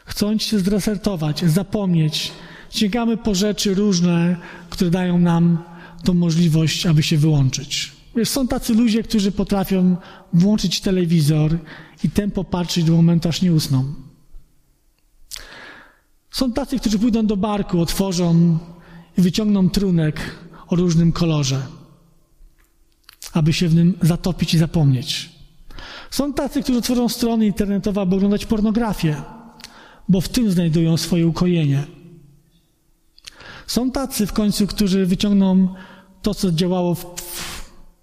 [0.04, 2.32] chcąc się zresertować, zapomnieć,
[2.70, 4.36] sięgamy po rzeczy różne,
[4.70, 5.71] które dają nam
[6.04, 7.92] tą możliwość, aby się wyłączyć.
[8.16, 9.96] Wiesz, są tacy ludzie, którzy potrafią
[10.32, 11.58] włączyć telewizor
[12.04, 13.94] i tempo patrzeć do momentu, aż nie usną.
[16.30, 18.58] Są tacy, którzy pójdą do barku, otworzą
[19.18, 20.20] i wyciągną trunek
[20.68, 21.66] o różnym kolorze,
[23.32, 25.30] aby się w nim zatopić i zapomnieć.
[26.10, 29.16] Są tacy, którzy tworzą strony internetowe, aby oglądać pornografię,
[30.08, 31.84] bo w tym znajdują swoje ukojenie.
[33.72, 35.74] Są tacy w końcu, którzy wyciągną
[36.22, 37.04] to, co działało w,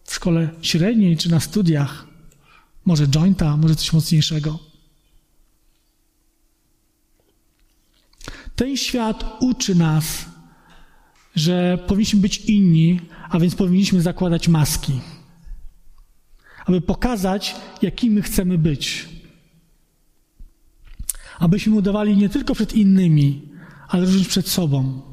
[0.03, 2.08] w szkole średniej czy na studiach,
[2.86, 4.60] może jointa, może coś mocniejszego.
[8.55, 10.25] Ten świat uczy nas,
[11.36, 15.01] że powinniśmy być inni, a więc powinniśmy zakładać maski,
[16.65, 19.10] aby pokazać, jakimi chcemy być.
[21.39, 23.41] Abyśmy udawali nie tylko przed innymi,
[23.88, 25.09] ale również przed sobą.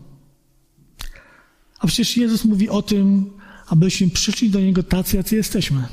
[1.79, 3.33] A przecież Jezus mówi o tym,
[3.67, 5.89] abyśmy przyszli do Niego tacy, jacy jesteśmy.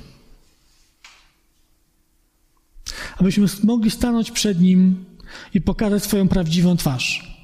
[3.18, 5.06] Abyśmy mogli stanąć przed Nim
[5.54, 7.38] i pokazać swoją prawdziwą twarz.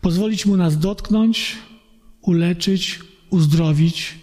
[0.00, 1.56] Pozwolić Mu nas dotknąć,
[2.20, 4.14] uleczyć, uzdrowić,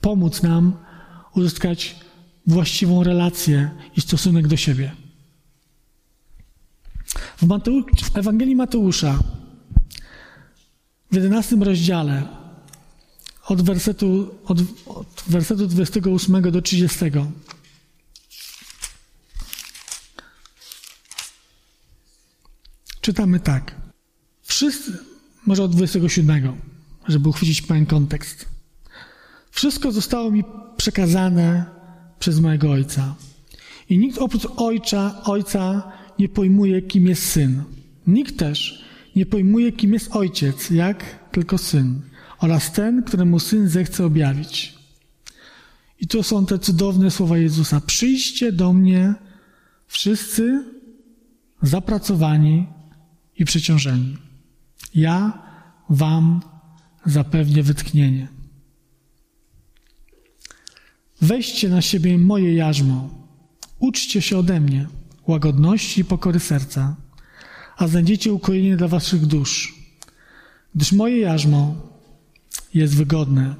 [0.00, 0.76] pomóc nam
[1.34, 1.96] uzyskać
[2.46, 4.92] właściwą relację i stosunek do siebie.
[7.36, 7.46] W,
[8.02, 9.18] w Ewangelii Mateusza
[11.12, 12.22] w 11 rozdziale
[13.46, 16.98] od wersetu, od, od wersetu 28 do 30
[23.00, 23.74] czytamy tak.
[24.42, 24.98] Wszyscy,
[25.46, 26.56] może od 27,
[27.08, 28.48] żeby uchwycić pełen kontekst.
[29.50, 30.44] Wszystko zostało mi
[30.76, 31.66] przekazane
[32.18, 33.14] przez mojego Ojca.
[33.88, 37.62] I nikt oprócz Ojca, Ojca nie pojmuje, kim jest Syn.
[38.06, 38.84] Nikt też
[39.16, 42.00] nie pojmuje, kim jest Ojciec, jak tylko Syn.
[42.38, 44.74] Oraz ten, któremu Syn zechce objawić.
[46.00, 47.80] I to są te cudowne słowa Jezusa.
[47.80, 49.14] Przyjdźcie do mnie
[49.86, 50.64] wszyscy
[51.62, 52.66] zapracowani
[53.38, 54.16] i przeciążeni.
[54.94, 55.42] Ja
[55.88, 56.40] wam
[57.06, 58.28] zapewnię wytchnienie.
[61.20, 63.10] Weźcie na siebie moje jarzmo,
[63.78, 64.86] uczcie się ode mnie
[65.26, 66.96] łagodności i pokory serca,
[67.76, 69.74] a znajdziecie ukojenie dla waszych dusz.
[70.74, 71.74] Gdyż moje jarzmo
[72.74, 73.54] jest wygodne,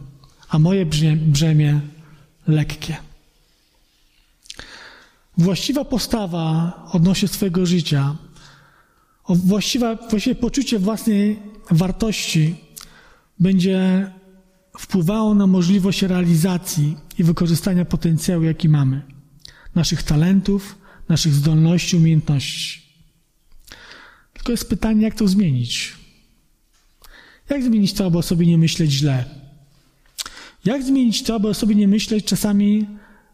[0.48, 1.80] a moje brzemię
[2.46, 2.96] lekkie.
[5.38, 8.16] Właściwa postawa odnośnie swojego życia,
[9.28, 11.38] właściwe, właściwe poczucie własnej
[11.70, 12.54] wartości
[13.40, 14.10] będzie
[14.78, 19.02] wpływało na możliwość realizacji i wykorzystania potencjału, jaki mamy,
[19.74, 22.81] naszych talentów, naszych zdolności, umiejętności.
[24.42, 25.96] Tylko jest pytanie, jak to zmienić?
[27.48, 29.24] Jak zmienić to, aby o sobie nie myśleć źle?
[30.64, 32.86] Jak zmienić to, aby o sobie nie myśleć czasami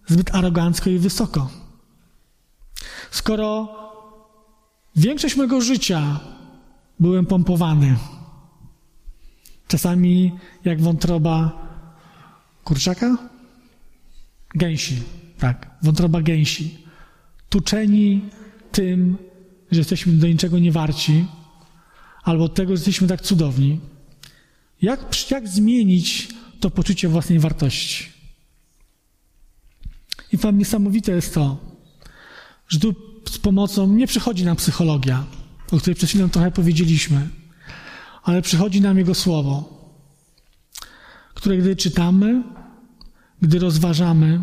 [0.06, 1.50] zbyt arogancko i wysoko?
[3.10, 3.68] Skoro
[4.96, 6.20] większość mojego życia
[7.00, 7.96] byłem pompowany,
[9.68, 10.32] czasami
[10.64, 11.66] jak wątroba
[12.64, 13.16] kurczaka?
[14.54, 15.02] Gęsi,
[15.38, 16.88] tak, wątroba gęsi
[17.48, 18.22] tuczeni
[18.72, 19.16] tym,
[19.70, 21.24] że jesteśmy do niczego nie warci,
[22.22, 23.80] albo tego, że jesteśmy tak cudowni.
[24.82, 26.28] Jak, jak zmienić
[26.60, 28.04] to poczucie własnej wartości?
[30.32, 31.56] I wam niesamowite jest to,
[32.68, 32.94] że tu
[33.30, 35.24] z pomocą nie przychodzi nam psychologia,
[35.72, 37.28] o której przed chwilą trochę powiedzieliśmy,
[38.22, 39.78] ale przychodzi nam Jego Słowo,
[41.34, 42.42] które gdy czytamy,
[43.42, 44.42] gdy rozważamy,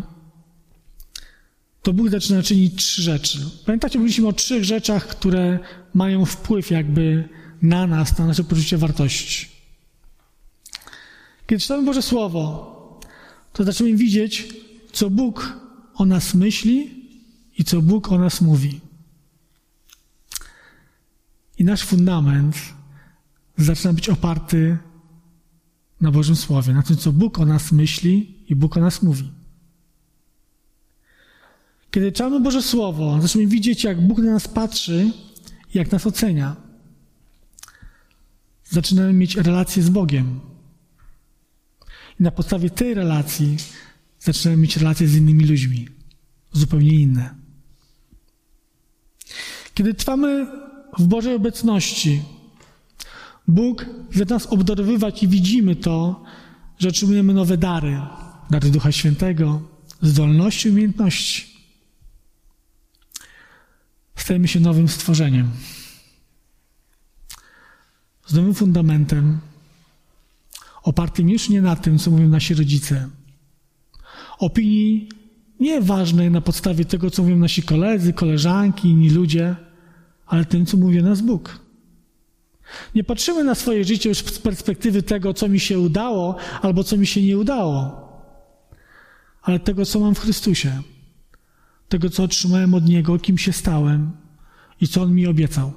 [1.86, 3.38] to Bóg zaczyna czynić trzy rzeczy.
[3.66, 5.58] Pamiętacie, mówiliśmy o trzech rzeczach, które
[5.94, 7.28] mają wpływ jakby
[7.62, 9.48] na nas, na nasze poczucie wartości.
[11.46, 13.00] Kiedy czytamy Boże Słowo,
[13.52, 14.54] to zaczynamy widzieć,
[14.92, 15.60] co Bóg
[15.94, 17.04] o nas myśli
[17.58, 18.80] i co Bóg o nas mówi.
[21.58, 22.56] I nasz fundament
[23.56, 24.78] zaczyna być oparty
[26.00, 29.35] na Bożym Słowie, na tym, co Bóg o nas myśli i Bóg o nas mówi.
[31.96, 35.10] Kiedy czytamy Boże Słowo, zaczniemy widzieć, jak Bóg na nas patrzy
[35.74, 36.56] jak nas ocenia.
[38.64, 40.40] Zaczynamy mieć relację z Bogiem.
[42.20, 43.56] I na podstawie tej relacji
[44.20, 45.88] zaczynamy mieć relacje z innymi ludźmi,
[46.52, 47.34] zupełnie inne.
[49.74, 50.46] Kiedy trwamy
[50.98, 52.22] w Bożej obecności,
[53.48, 56.24] Bóg chce nas obdarowywać i widzimy to,
[56.78, 58.00] że otrzymujemy nowe dary,
[58.50, 59.62] dary Ducha Świętego,
[60.02, 61.55] zdolności, umiejętności
[64.16, 65.50] stajemy się nowym stworzeniem.
[68.26, 69.38] Z nowym fundamentem,
[70.82, 73.08] opartym już nie na tym, co mówią nasi rodzice.
[74.38, 75.08] Opinii
[75.60, 79.56] nie ważnej na podstawie tego, co mówią nasi koledzy, koleżanki, inni ludzie,
[80.26, 81.60] ale tym, co mówi nas Bóg.
[82.94, 86.96] Nie patrzymy na swoje życie już z perspektywy tego, co mi się udało albo co
[86.96, 88.06] mi się nie udało,
[89.42, 90.82] ale tego, co mam w Chrystusie
[91.88, 94.12] tego, co otrzymałem od Niego, kim się stałem
[94.80, 95.72] i co On mi obiecał.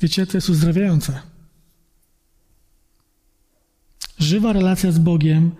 [0.00, 1.22] Wiecie, to jest uzdrawiające.
[4.18, 5.50] Żywa relacja z Bogiem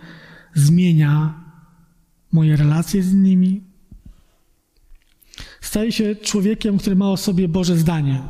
[0.54, 1.44] zmienia
[2.32, 3.68] moje relacje z innymi,
[5.68, 8.22] Staje się człowiekiem, który ma o sobie Boże zdanie.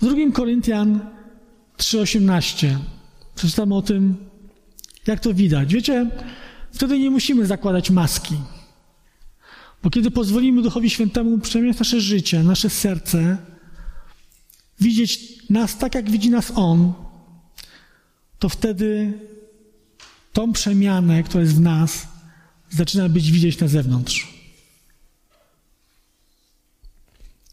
[0.00, 1.00] W 2 Koryntian
[1.78, 2.76] 3,18
[3.34, 4.16] przeczytamy o tym,
[5.06, 5.74] jak to widać.
[5.74, 6.10] Wiecie,
[6.80, 8.34] wtedy nie musimy zakładać maski.
[9.82, 13.38] Bo kiedy pozwolimy Duchowi Świętemu przemieniać nasze życie, nasze serce,
[14.80, 16.92] widzieć nas tak, jak widzi nas On,
[18.38, 19.12] to wtedy
[20.32, 22.08] tą przemianę, która jest w nas,
[22.70, 24.28] zaczyna być widzieć na zewnątrz.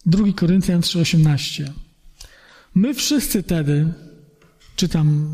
[0.05, 1.71] 2 Koryntian 3,18
[2.75, 3.93] My wszyscy wtedy,
[4.75, 5.29] czytam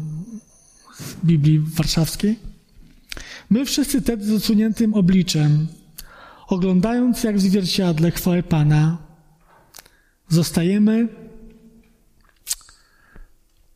[1.00, 2.53] z Biblii Warszawskiej,
[3.50, 5.68] my wszyscy wtedy z odsuniętym obliczem,
[6.48, 8.98] oglądając jak w zwierciadle chwałę Pana,
[10.30, 11.08] zostajemy.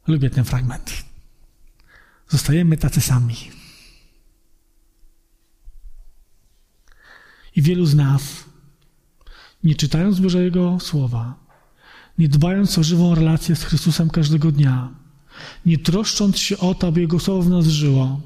[0.08, 0.92] Lubię ten fragment.
[2.30, 3.36] Zostajemy tacy sami.
[7.56, 8.46] I wielu z nas,
[9.64, 11.36] nie czytając Bożego Słowa,
[12.18, 14.90] nie dbając o żywą relację z Chrystusem każdego dnia,
[15.66, 18.22] nie troszcząc się o to, aby Jego Słowo w nas żyło,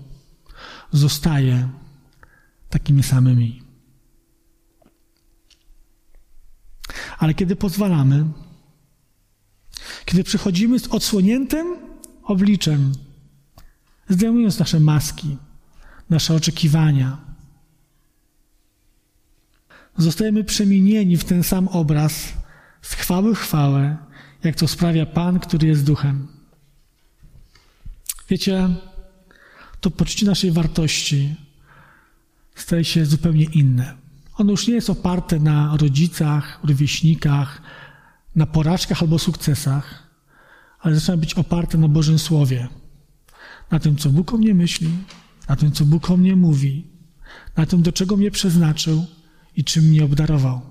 [0.91, 1.69] zostaje
[2.69, 3.63] takimi samymi.
[7.17, 8.25] Ale kiedy pozwalamy,
[10.06, 11.77] kiedy przychodzimy z odsłoniętym
[12.23, 12.91] obliczem,
[14.10, 15.38] zdejmując nasze maski,
[16.10, 17.17] nasze oczekiwania,
[19.97, 22.34] zostajemy przemienieni w ten sam obraz
[22.82, 23.97] z chwały chwałę,
[24.43, 26.27] jak to sprawia Pan, który jest duchem.
[28.30, 28.69] Wiecie,
[29.82, 31.36] to poczucie naszej wartości
[32.56, 33.98] staje się zupełnie inne.
[34.38, 37.62] Ono już nie jest oparte na rodzicach, rówieśnikach,
[38.36, 40.08] na porażkach albo sukcesach,
[40.80, 42.67] ale zaczyna być oparte na Bożym Słowie,
[43.72, 44.89] na tym, co Bóg o mnie myśli,
[45.50, 46.88] na tym, co Bóg o mnie mówi,
[47.58, 49.06] na tym, do czego mnie przeznaczył
[49.56, 50.62] i czym mnie obdarował.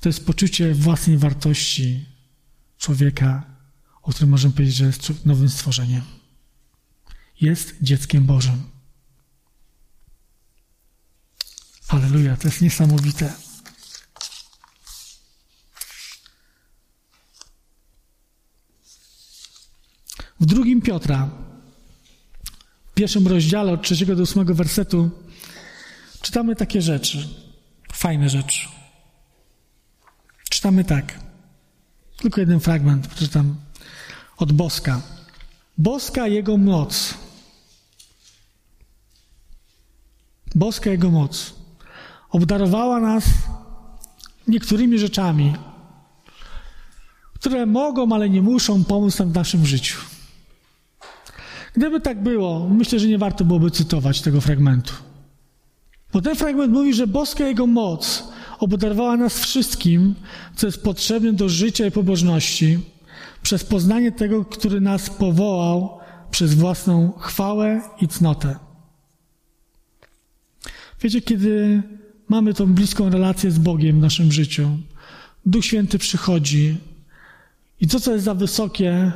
[0.00, 2.04] To jest poczucie własnej wartości
[2.78, 3.46] człowieka,
[4.02, 6.17] o którym możemy powiedzieć, że jest nowym stworzeniem.
[7.40, 8.62] Jest dzieckiem Bożym.
[11.88, 13.32] Halleluja, to jest niesamowite.
[20.40, 21.30] W drugim Piotra,
[22.90, 25.10] w pierwszym rozdziale od trzeciego do ósmego wersetu,
[26.22, 27.28] czytamy takie rzeczy,
[27.92, 28.68] fajne rzeczy.
[30.50, 31.20] Czytamy tak.
[32.16, 33.56] Tylko jeden fragment przeczytam
[34.36, 35.02] od Boska.
[35.78, 37.14] Boska Jego moc.
[40.54, 41.54] Boska Jego moc
[42.30, 43.24] obdarowała nas
[44.48, 45.54] niektórymi rzeczami,
[47.34, 49.98] które mogą, ale nie muszą pomóc nam w naszym życiu.
[51.74, 54.92] Gdyby tak było, myślę, że nie warto byłoby cytować tego fragmentu.
[56.12, 60.14] Bo ten fragment mówi, że boska Jego moc obdarowała nas wszystkim,
[60.56, 62.78] co jest potrzebne do życia i pobożności,
[63.42, 65.98] przez poznanie tego, który nas powołał
[66.30, 68.67] przez własną chwałę i cnotę.
[71.00, 71.82] Wiecie, kiedy
[72.28, 74.78] mamy tą bliską relację z Bogiem w naszym życiu,
[75.46, 76.76] Duch Święty przychodzi
[77.80, 79.12] i to, co jest za wysokie,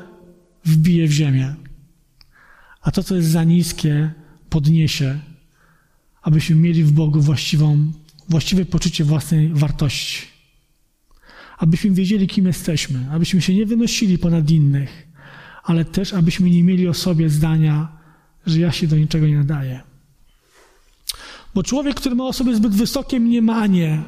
[0.65, 1.55] wbije w ziemię,
[2.83, 4.11] a to, co jest za niskie,
[4.51, 5.19] podniesie,
[6.23, 7.93] abyśmy mieli w Bogu właściwą
[8.29, 10.27] właściwe poczucie własnej wartości.
[11.59, 15.09] Abyśmy wiedzieli, kim jesteśmy, abyśmy się nie wynosili ponad innych,
[15.65, 17.89] ale też abyśmy nie mieli o sobie zdania,
[18.47, 19.92] że ja się do niczego nie nadaję.
[21.55, 24.03] Bo człowiek, który ma o sobie zbyt wysokie mniemanie,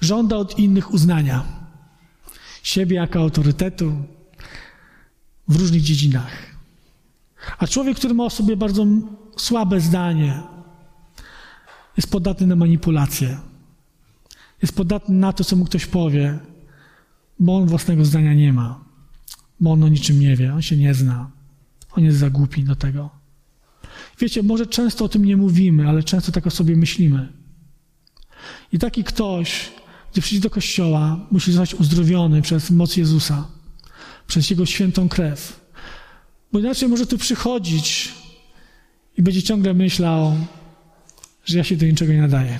[0.00, 1.44] żąda od innych uznania.
[2.62, 3.92] Siebie jako autorytetu
[5.48, 6.54] w różnych dziedzinach.
[7.58, 8.86] A człowiek, który ma o sobie bardzo
[9.36, 10.42] słabe zdanie,
[11.96, 13.38] jest podatny na manipulację.
[14.62, 16.38] Jest podatny na to, co mu ktoś powie,
[17.38, 18.84] bo on własnego zdania nie ma.
[19.60, 21.30] Bo on o niczym nie wie, on się nie zna.
[21.92, 23.23] On jest za głupi do tego.
[24.20, 27.28] Wiecie, może często o tym nie mówimy, ale często tak o sobie myślimy.
[28.72, 29.72] I taki ktoś,
[30.12, 33.48] gdy przyjdzie do kościoła, musi zostać uzdrowiony przez moc Jezusa,
[34.26, 35.60] przez Jego świętą krew.
[36.52, 38.12] Bo inaczej może tu przychodzić
[39.18, 40.36] i będzie ciągle myślał,
[41.44, 42.58] że ja się do niczego nie nadaję.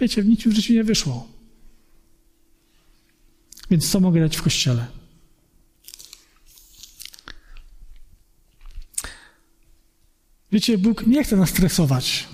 [0.00, 1.28] Wiecie, w niczym życiu nie wyszło.
[3.70, 4.86] Więc co mogę dać w kościele?
[10.54, 12.28] Wiecie, Bóg nie chce nas stresować,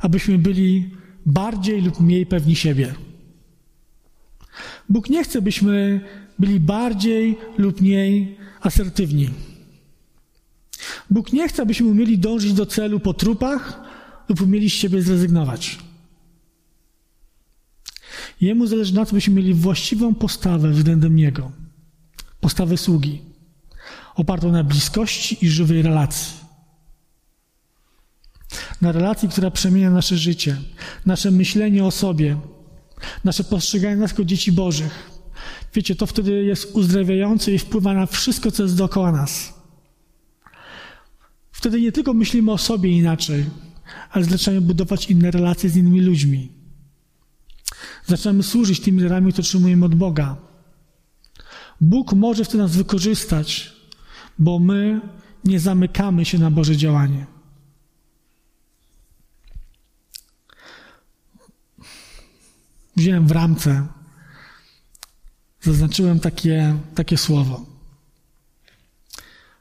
[0.00, 0.90] abyśmy byli
[1.26, 2.94] bardziej lub mniej pewni siebie.
[4.88, 6.00] Bóg nie chce, byśmy
[6.38, 9.30] byli bardziej lub mniej asertywni.
[11.10, 13.80] Bóg nie chce, abyśmy umieli dążyć do celu po trupach
[14.28, 15.78] lub umieli z siebie zrezygnować.
[18.40, 21.52] Jemu zależy na to, byśmy mieli właściwą postawę względem Niego.
[22.40, 23.20] Postawę sługi,
[24.14, 26.45] opartą na bliskości i żywej relacji.
[28.80, 30.56] Na relacji, która przemienia nasze życie,
[31.06, 32.36] nasze myślenie o sobie,
[33.24, 35.10] nasze postrzeganie nas jako dzieci Bożych.
[35.74, 39.54] Wiecie, to wtedy jest uzdrawiające i wpływa na wszystko, co jest dookoła nas.
[41.52, 43.44] Wtedy nie tylko myślimy o sobie inaczej,
[44.10, 46.52] ale zaczynamy budować inne relacje z innymi ludźmi.
[48.06, 50.36] Zaczynamy służyć tymi darami, które otrzymujemy od Boga.
[51.80, 53.72] Bóg może wtedy nas wykorzystać,
[54.38, 55.00] bo my
[55.44, 57.26] nie zamykamy się na Boże działanie.
[62.96, 63.86] Wziąłem w ramce,
[65.60, 67.66] zaznaczyłem takie, takie słowo,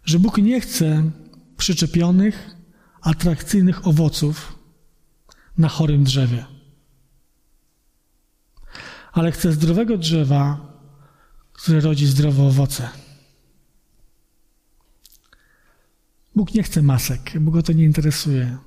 [0.06, 1.12] że Bóg nie chce
[1.58, 2.56] przyczepionych,
[3.02, 4.60] atrakcyjnych owoców
[5.58, 6.46] na chorym drzewie.
[9.12, 10.74] Ale chce zdrowego drzewa,
[11.54, 12.90] które rodzi zdrowe owoce.
[16.36, 18.58] Bóg nie chce masek, Bóg go to nie interesuje.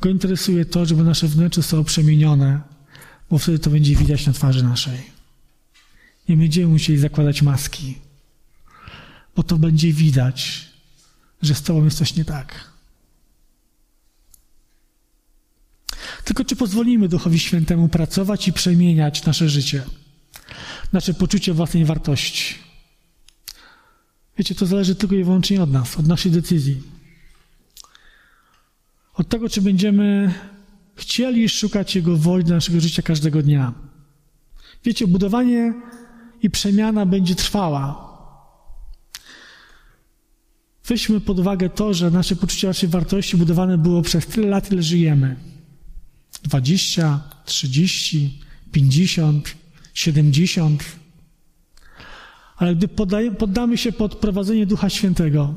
[0.00, 2.60] Go interesuje to, żeby nasze wnętrze zostało przemienione,
[3.30, 5.18] bo wtedy to będzie widać na twarzy naszej.
[6.28, 7.98] Nie będziemy musieli zakładać maski,
[9.36, 10.68] bo to będzie widać,
[11.42, 12.68] że z Tobą jest coś nie tak.
[16.24, 19.84] Tylko czy pozwolimy Duchowi Świętemu pracować i przemieniać nasze życie,
[20.92, 22.54] nasze poczucie własnej wartości?
[24.38, 26.82] Wiecie, to zależy tylko i wyłącznie od nas, od naszej decyzji.
[29.14, 30.34] Od tego, czy będziemy
[30.98, 33.72] chcieli szukać Jego woli dla naszego życia każdego dnia.
[34.84, 35.74] Wiecie, budowanie
[36.42, 38.08] i przemiana będzie trwała.
[40.86, 44.82] Weźmy pod uwagę to, że nasze poczucie naszej wartości budowane było przez tyle lat, ile
[44.82, 45.36] żyjemy.
[46.42, 48.40] 20, 30,
[48.72, 49.54] 50,
[49.94, 50.84] 70.
[52.56, 52.88] Ale gdy
[53.38, 55.54] poddamy się pod prowadzenie Ducha Świętego,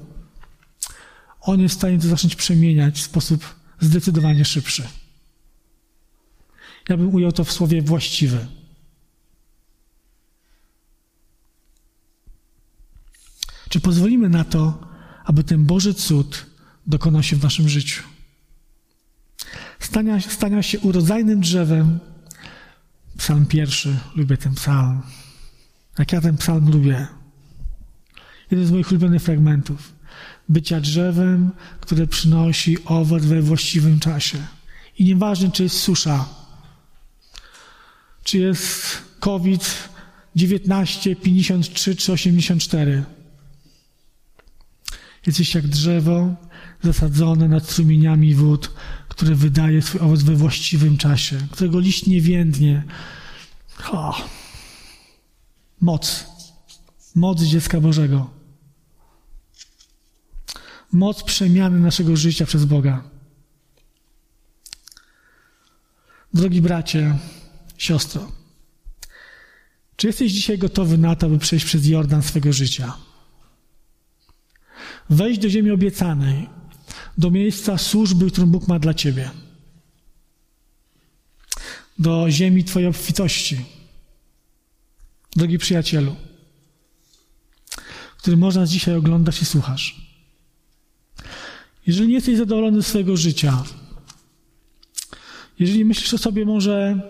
[1.41, 4.83] On jest w stanie to zacząć przemieniać w sposób zdecydowanie szybszy.
[6.91, 8.47] Ja bym ujął to w słowie właściwy.
[13.69, 14.87] Czy pozwolimy na to,
[15.25, 16.45] aby ten Boży cud
[16.87, 18.03] dokonał się w naszym życiu?
[19.79, 21.99] Stania, stania się urodzajnym drzewem.
[23.17, 25.01] Psalm pierwszy, lubię ten psalm.
[25.99, 27.07] Jak ja ten psalm lubię.
[28.51, 29.93] Jeden z moich ulubionych fragmentów.
[30.49, 34.37] Bycia drzewem, które przynosi owoc we właściwym czasie.
[34.97, 36.40] I nieważne, czy jest susza,
[38.23, 43.03] czy jest COVID-19, 53 czy 84.
[45.27, 46.35] Jesteś jak drzewo
[46.83, 48.71] zasadzone nad strumieniami wód,
[49.07, 52.83] które wydaje swój owoc we właściwym czasie, którego liść nie więdnie.
[53.91, 54.27] O,
[55.81, 56.25] moc.
[57.15, 58.29] Moc dziecka Bożego.
[60.91, 63.03] Moc przemiany naszego życia przez Boga.
[66.33, 67.17] Drogi bracie,
[67.81, 68.31] siostro,
[69.95, 72.97] czy jesteś dzisiaj gotowy na to, by przejść przez Jordan swego życia?
[75.09, 76.49] Wejść do ziemi obiecanej,
[77.17, 79.31] do miejsca służby, którą Bóg ma dla Ciebie.
[81.99, 83.65] Do ziemi Twojej obfitości.
[85.35, 86.15] Drogi przyjacielu,
[88.17, 89.95] który można dzisiaj oglądać i słuchasz.
[91.87, 93.63] Jeżeli nie jesteś zadowolony z swojego życia,
[95.59, 97.01] jeżeli myślisz o sobie może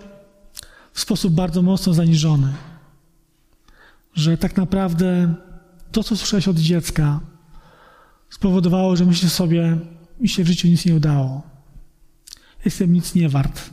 [0.93, 2.53] w sposób bardzo mocno zaniżony,
[4.13, 5.35] że tak naprawdę
[5.91, 7.19] to, co słyszałeś od dziecka,
[8.29, 9.77] spowodowało, że myślisz sobie,
[10.19, 11.41] mi się w życiu nic nie udało.
[12.65, 13.69] Jestem nic nie wart.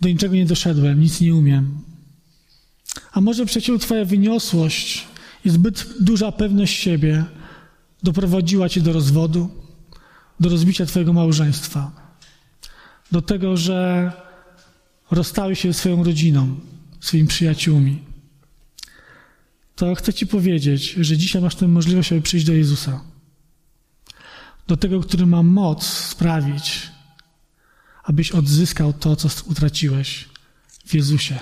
[0.00, 1.78] Do niczego nie doszedłem, nic nie umiem.
[3.12, 5.06] A może przecież Twoja wyniosłość
[5.44, 7.24] i zbyt duża pewność siebie
[8.02, 9.48] doprowadziła Cię do rozwodu,
[10.40, 12.05] do rozbicia Twojego małżeństwa,
[13.12, 14.12] do tego, że
[15.10, 16.60] rozstałeś się ze swoją rodziną,
[17.00, 18.06] swoimi przyjaciółmi
[19.76, 23.00] to chcę Ci powiedzieć, że dzisiaj masz tę możliwość, aby przyjść do Jezusa.
[24.66, 26.82] Do tego, który ma moc sprawić,
[28.02, 30.28] abyś odzyskał to, co utraciłeś
[30.86, 31.38] w Jezusie.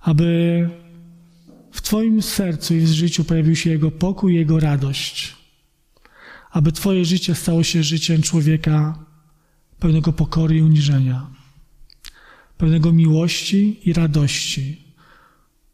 [0.00, 0.68] Aby
[1.72, 5.36] w Twoim sercu i w życiu pojawił się Jego pokój Jego radość.
[6.50, 9.04] Aby Twoje życie stało się życiem człowieka
[9.82, 11.26] pełnego pokory i uniżenia,
[12.58, 14.82] pełnego miłości i radości,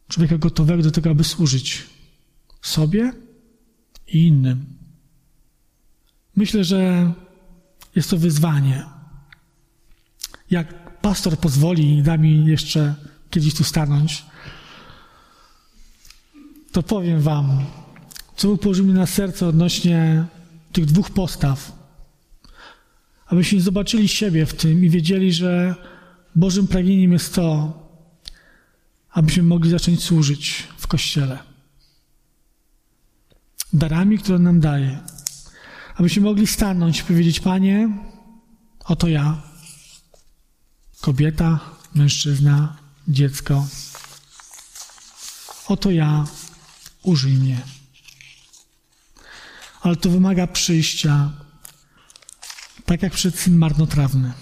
[0.09, 1.87] człowieka gotowego do tego, aby służyć.
[2.63, 3.13] sobie
[4.07, 4.67] i innym.
[6.37, 7.13] Myślę, że
[7.97, 8.85] jest to wyzwanie.
[10.51, 12.95] Jak pastor pozwoli i da mi jeszcze
[13.31, 14.25] kiedyś tu stanąć,
[16.73, 17.65] to powiem Wam,
[18.37, 20.25] co Bóg położył mi na serce odnośnie
[20.73, 21.78] tych dwóch postaw.
[23.29, 25.74] Abyśmy zobaczyli siebie w tym i wiedzieli, że
[26.35, 27.72] Bożym pragnieniem jest to,
[29.11, 31.39] abyśmy mogli zacząć służyć w Kościele.
[33.72, 34.99] Darami, które nam daje.
[35.95, 37.89] Abyśmy mogli stanąć i powiedzieć, Panie,
[38.85, 39.43] oto ja,
[41.01, 41.61] kobieta,
[41.95, 42.76] mężczyzna,
[43.09, 43.66] dziecko,
[45.68, 46.24] oto ja,
[47.03, 47.61] użyj mnie.
[49.81, 51.33] Ale to wymaga przyjścia,
[52.89, 54.32] tak jak przed syn marnotrawny.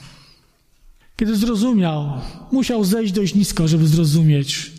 [1.16, 2.20] Kiedy zrozumiał,
[2.52, 4.72] musiał zejść dość nisko, żeby zrozumieć,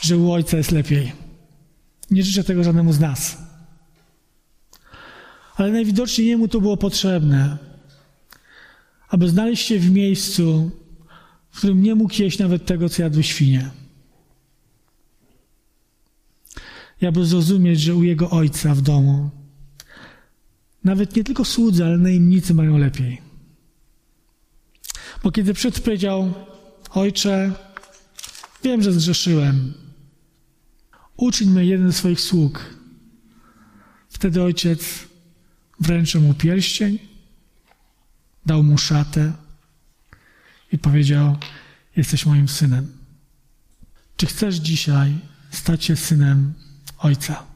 [0.00, 1.12] że u ojca jest lepiej.
[2.10, 3.38] Nie życzę tego żadnemu z nas.
[5.56, 7.58] Ale najwidoczniej jemu to było potrzebne,
[9.08, 10.70] aby znaleźć się w miejscu,
[11.50, 13.70] w którym nie mógł jeść nawet tego, co jadły świnie.
[17.02, 19.39] I aby zrozumieć, że u jego ojca w domu
[20.84, 23.20] nawet nie tylko słudzy, ale najemnicy mają lepiej.
[25.22, 26.34] Bo kiedy przed powiedział,
[26.90, 27.52] Ojcze,
[28.62, 29.74] wiem, że zgrzeszyłem,
[31.16, 32.74] uczyń mnie jeden z swoich sług.
[34.08, 34.84] Wtedy ojciec
[35.80, 36.98] wręczył mu pierścień,
[38.46, 39.32] dał mu szatę
[40.72, 41.36] i powiedział,
[41.96, 42.92] jesteś moim synem.
[44.16, 45.18] Czy chcesz dzisiaj
[45.50, 46.54] stać się synem
[46.98, 47.49] Ojca?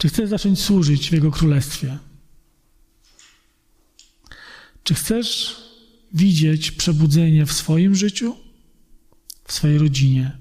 [0.00, 1.98] Czy chcesz zacząć służyć w Jego Królestwie?
[4.84, 5.56] Czy chcesz
[6.14, 8.36] widzieć przebudzenie w swoim życiu,
[9.44, 10.38] w swojej rodzinie,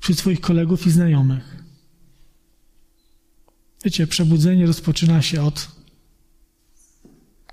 [0.00, 1.64] wśród swoich kolegów i znajomych?
[3.84, 5.68] Wiecie, przebudzenie rozpoczyna się od,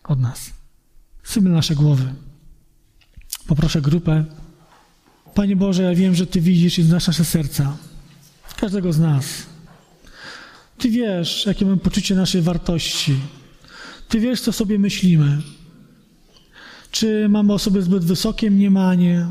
[0.04, 0.54] od nas.
[1.24, 2.14] Symy nasze głowy.
[3.48, 4.26] Poproszę grupę.
[5.34, 7.78] Panie Boże, ja wiem, że Ty widzisz i znasz nasze serca.
[8.58, 9.51] Każdego z nas.
[10.82, 13.16] Ty wiesz, jakie mamy poczucie naszej wartości.
[14.10, 15.42] Ty wiesz, co sobie myślimy.
[16.92, 19.28] Czy mamy o sobie zbyt wysokie mniemanie,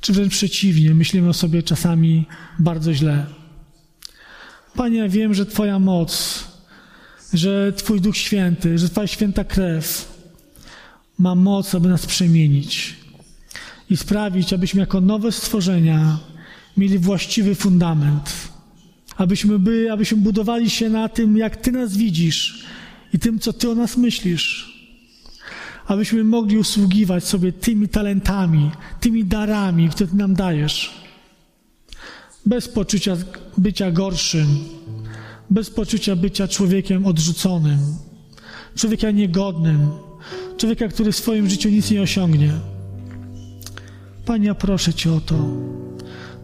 [0.00, 2.26] czy wręcz przeciwnie, myślimy o sobie czasami
[2.58, 3.26] bardzo źle.
[4.74, 6.44] Panie, wiem, że Twoja moc,
[7.34, 10.12] że Twój Duch Święty, że Twoja święta krew
[11.18, 12.94] ma moc, aby nas przemienić
[13.90, 16.18] i sprawić, abyśmy jako nowe stworzenia
[16.76, 18.45] mieli właściwy fundament.
[19.16, 22.64] Abyśmy, byli, abyśmy budowali się na tym, jak Ty nas widzisz
[23.14, 24.76] i tym, co Ty o nas myślisz.
[25.86, 30.94] Abyśmy mogli usługiwać sobie tymi talentami, tymi darami, które Ty nam dajesz.
[32.46, 33.16] Bez poczucia
[33.58, 34.46] bycia gorszym,
[35.50, 37.78] bez poczucia bycia człowiekiem odrzuconym,
[38.76, 39.88] człowieka niegodnym,
[40.56, 42.52] człowieka, który w swoim życiu nic nie osiągnie.
[44.26, 45.36] Panie, ja proszę Cię o to.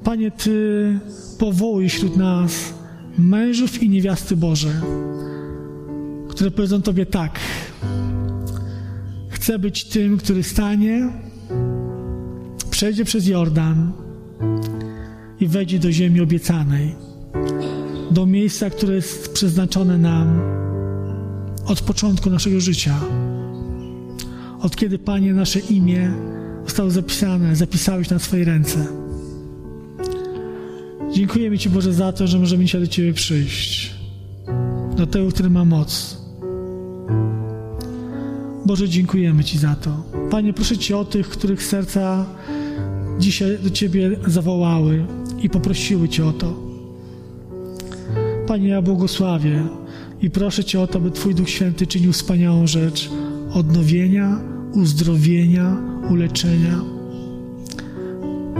[0.05, 0.99] Panie, Ty
[1.39, 2.75] powołuj wśród nas
[3.19, 4.81] mężów i niewiasty Boże,
[6.29, 7.41] które powiedzą Tobie tak.
[9.29, 11.09] Chcę być tym, który stanie,
[12.71, 13.93] przejdzie przez Jordan
[15.41, 16.95] i wejdzie do ziemi obiecanej,
[18.11, 20.41] do miejsca, które jest przeznaczone nam
[21.67, 22.95] od początku naszego życia.
[24.61, 26.13] Od kiedy, Panie, nasze imię
[26.65, 29.02] zostało zapisane, zapisałeś na swoje ręce.
[31.13, 33.91] Dziękujemy Ci, Boże, za to, że możemy dzisiaj do Ciebie przyjść.
[34.97, 36.19] Do tego, który ma moc.
[38.67, 40.03] Boże, dziękujemy Ci za to.
[40.31, 42.27] Panie, proszę Cię o tych, których serca
[43.19, 45.05] dzisiaj do Ciebie zawołały
[45.43, 46.55] i poprosiły Cię o to.
[48.47, 49.67] Panie, ja błogosławię
[50.23, 53.11] i proszę Cię o to, by Twój Duch Święty czynił wspaniałą rzecz
[53.53, 54.41] odnowienia,
[54.73, 55.77] uzdrowienia,
[56.11, 56.81] uleczenia.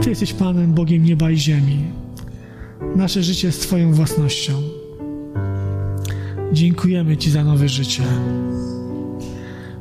[0.01, 2.02] Ty jesteś Panem, Bogiem nieba i ziemi.
[2.95, 4.53] Nasze życie jest Twoją własnością.
[6.53, 8.03] Dziękujemy Ci za nowe życie.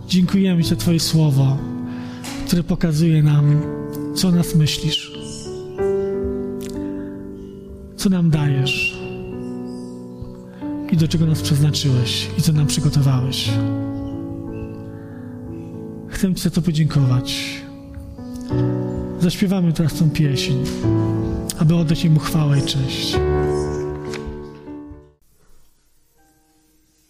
[0.08, 1.56] Dziękujemy Ci za Twoje słowo,
[2.46, 3.62] które pokazuje nam,
[4.14, 5.12] co nas myślisz,
[7.96, 8.98] co nam dajesz
[10.92, 13.50] i do czego nas przeznaczyłeś i co nam przygotowałeś.
[16.08, 17.62] Chcę Ci za to podziękować.
[19.20, 20.52] Zaśpiewamy teraz tą pieśń,
[21.58, 23.16] aby oddać Mu chwałę i cześć.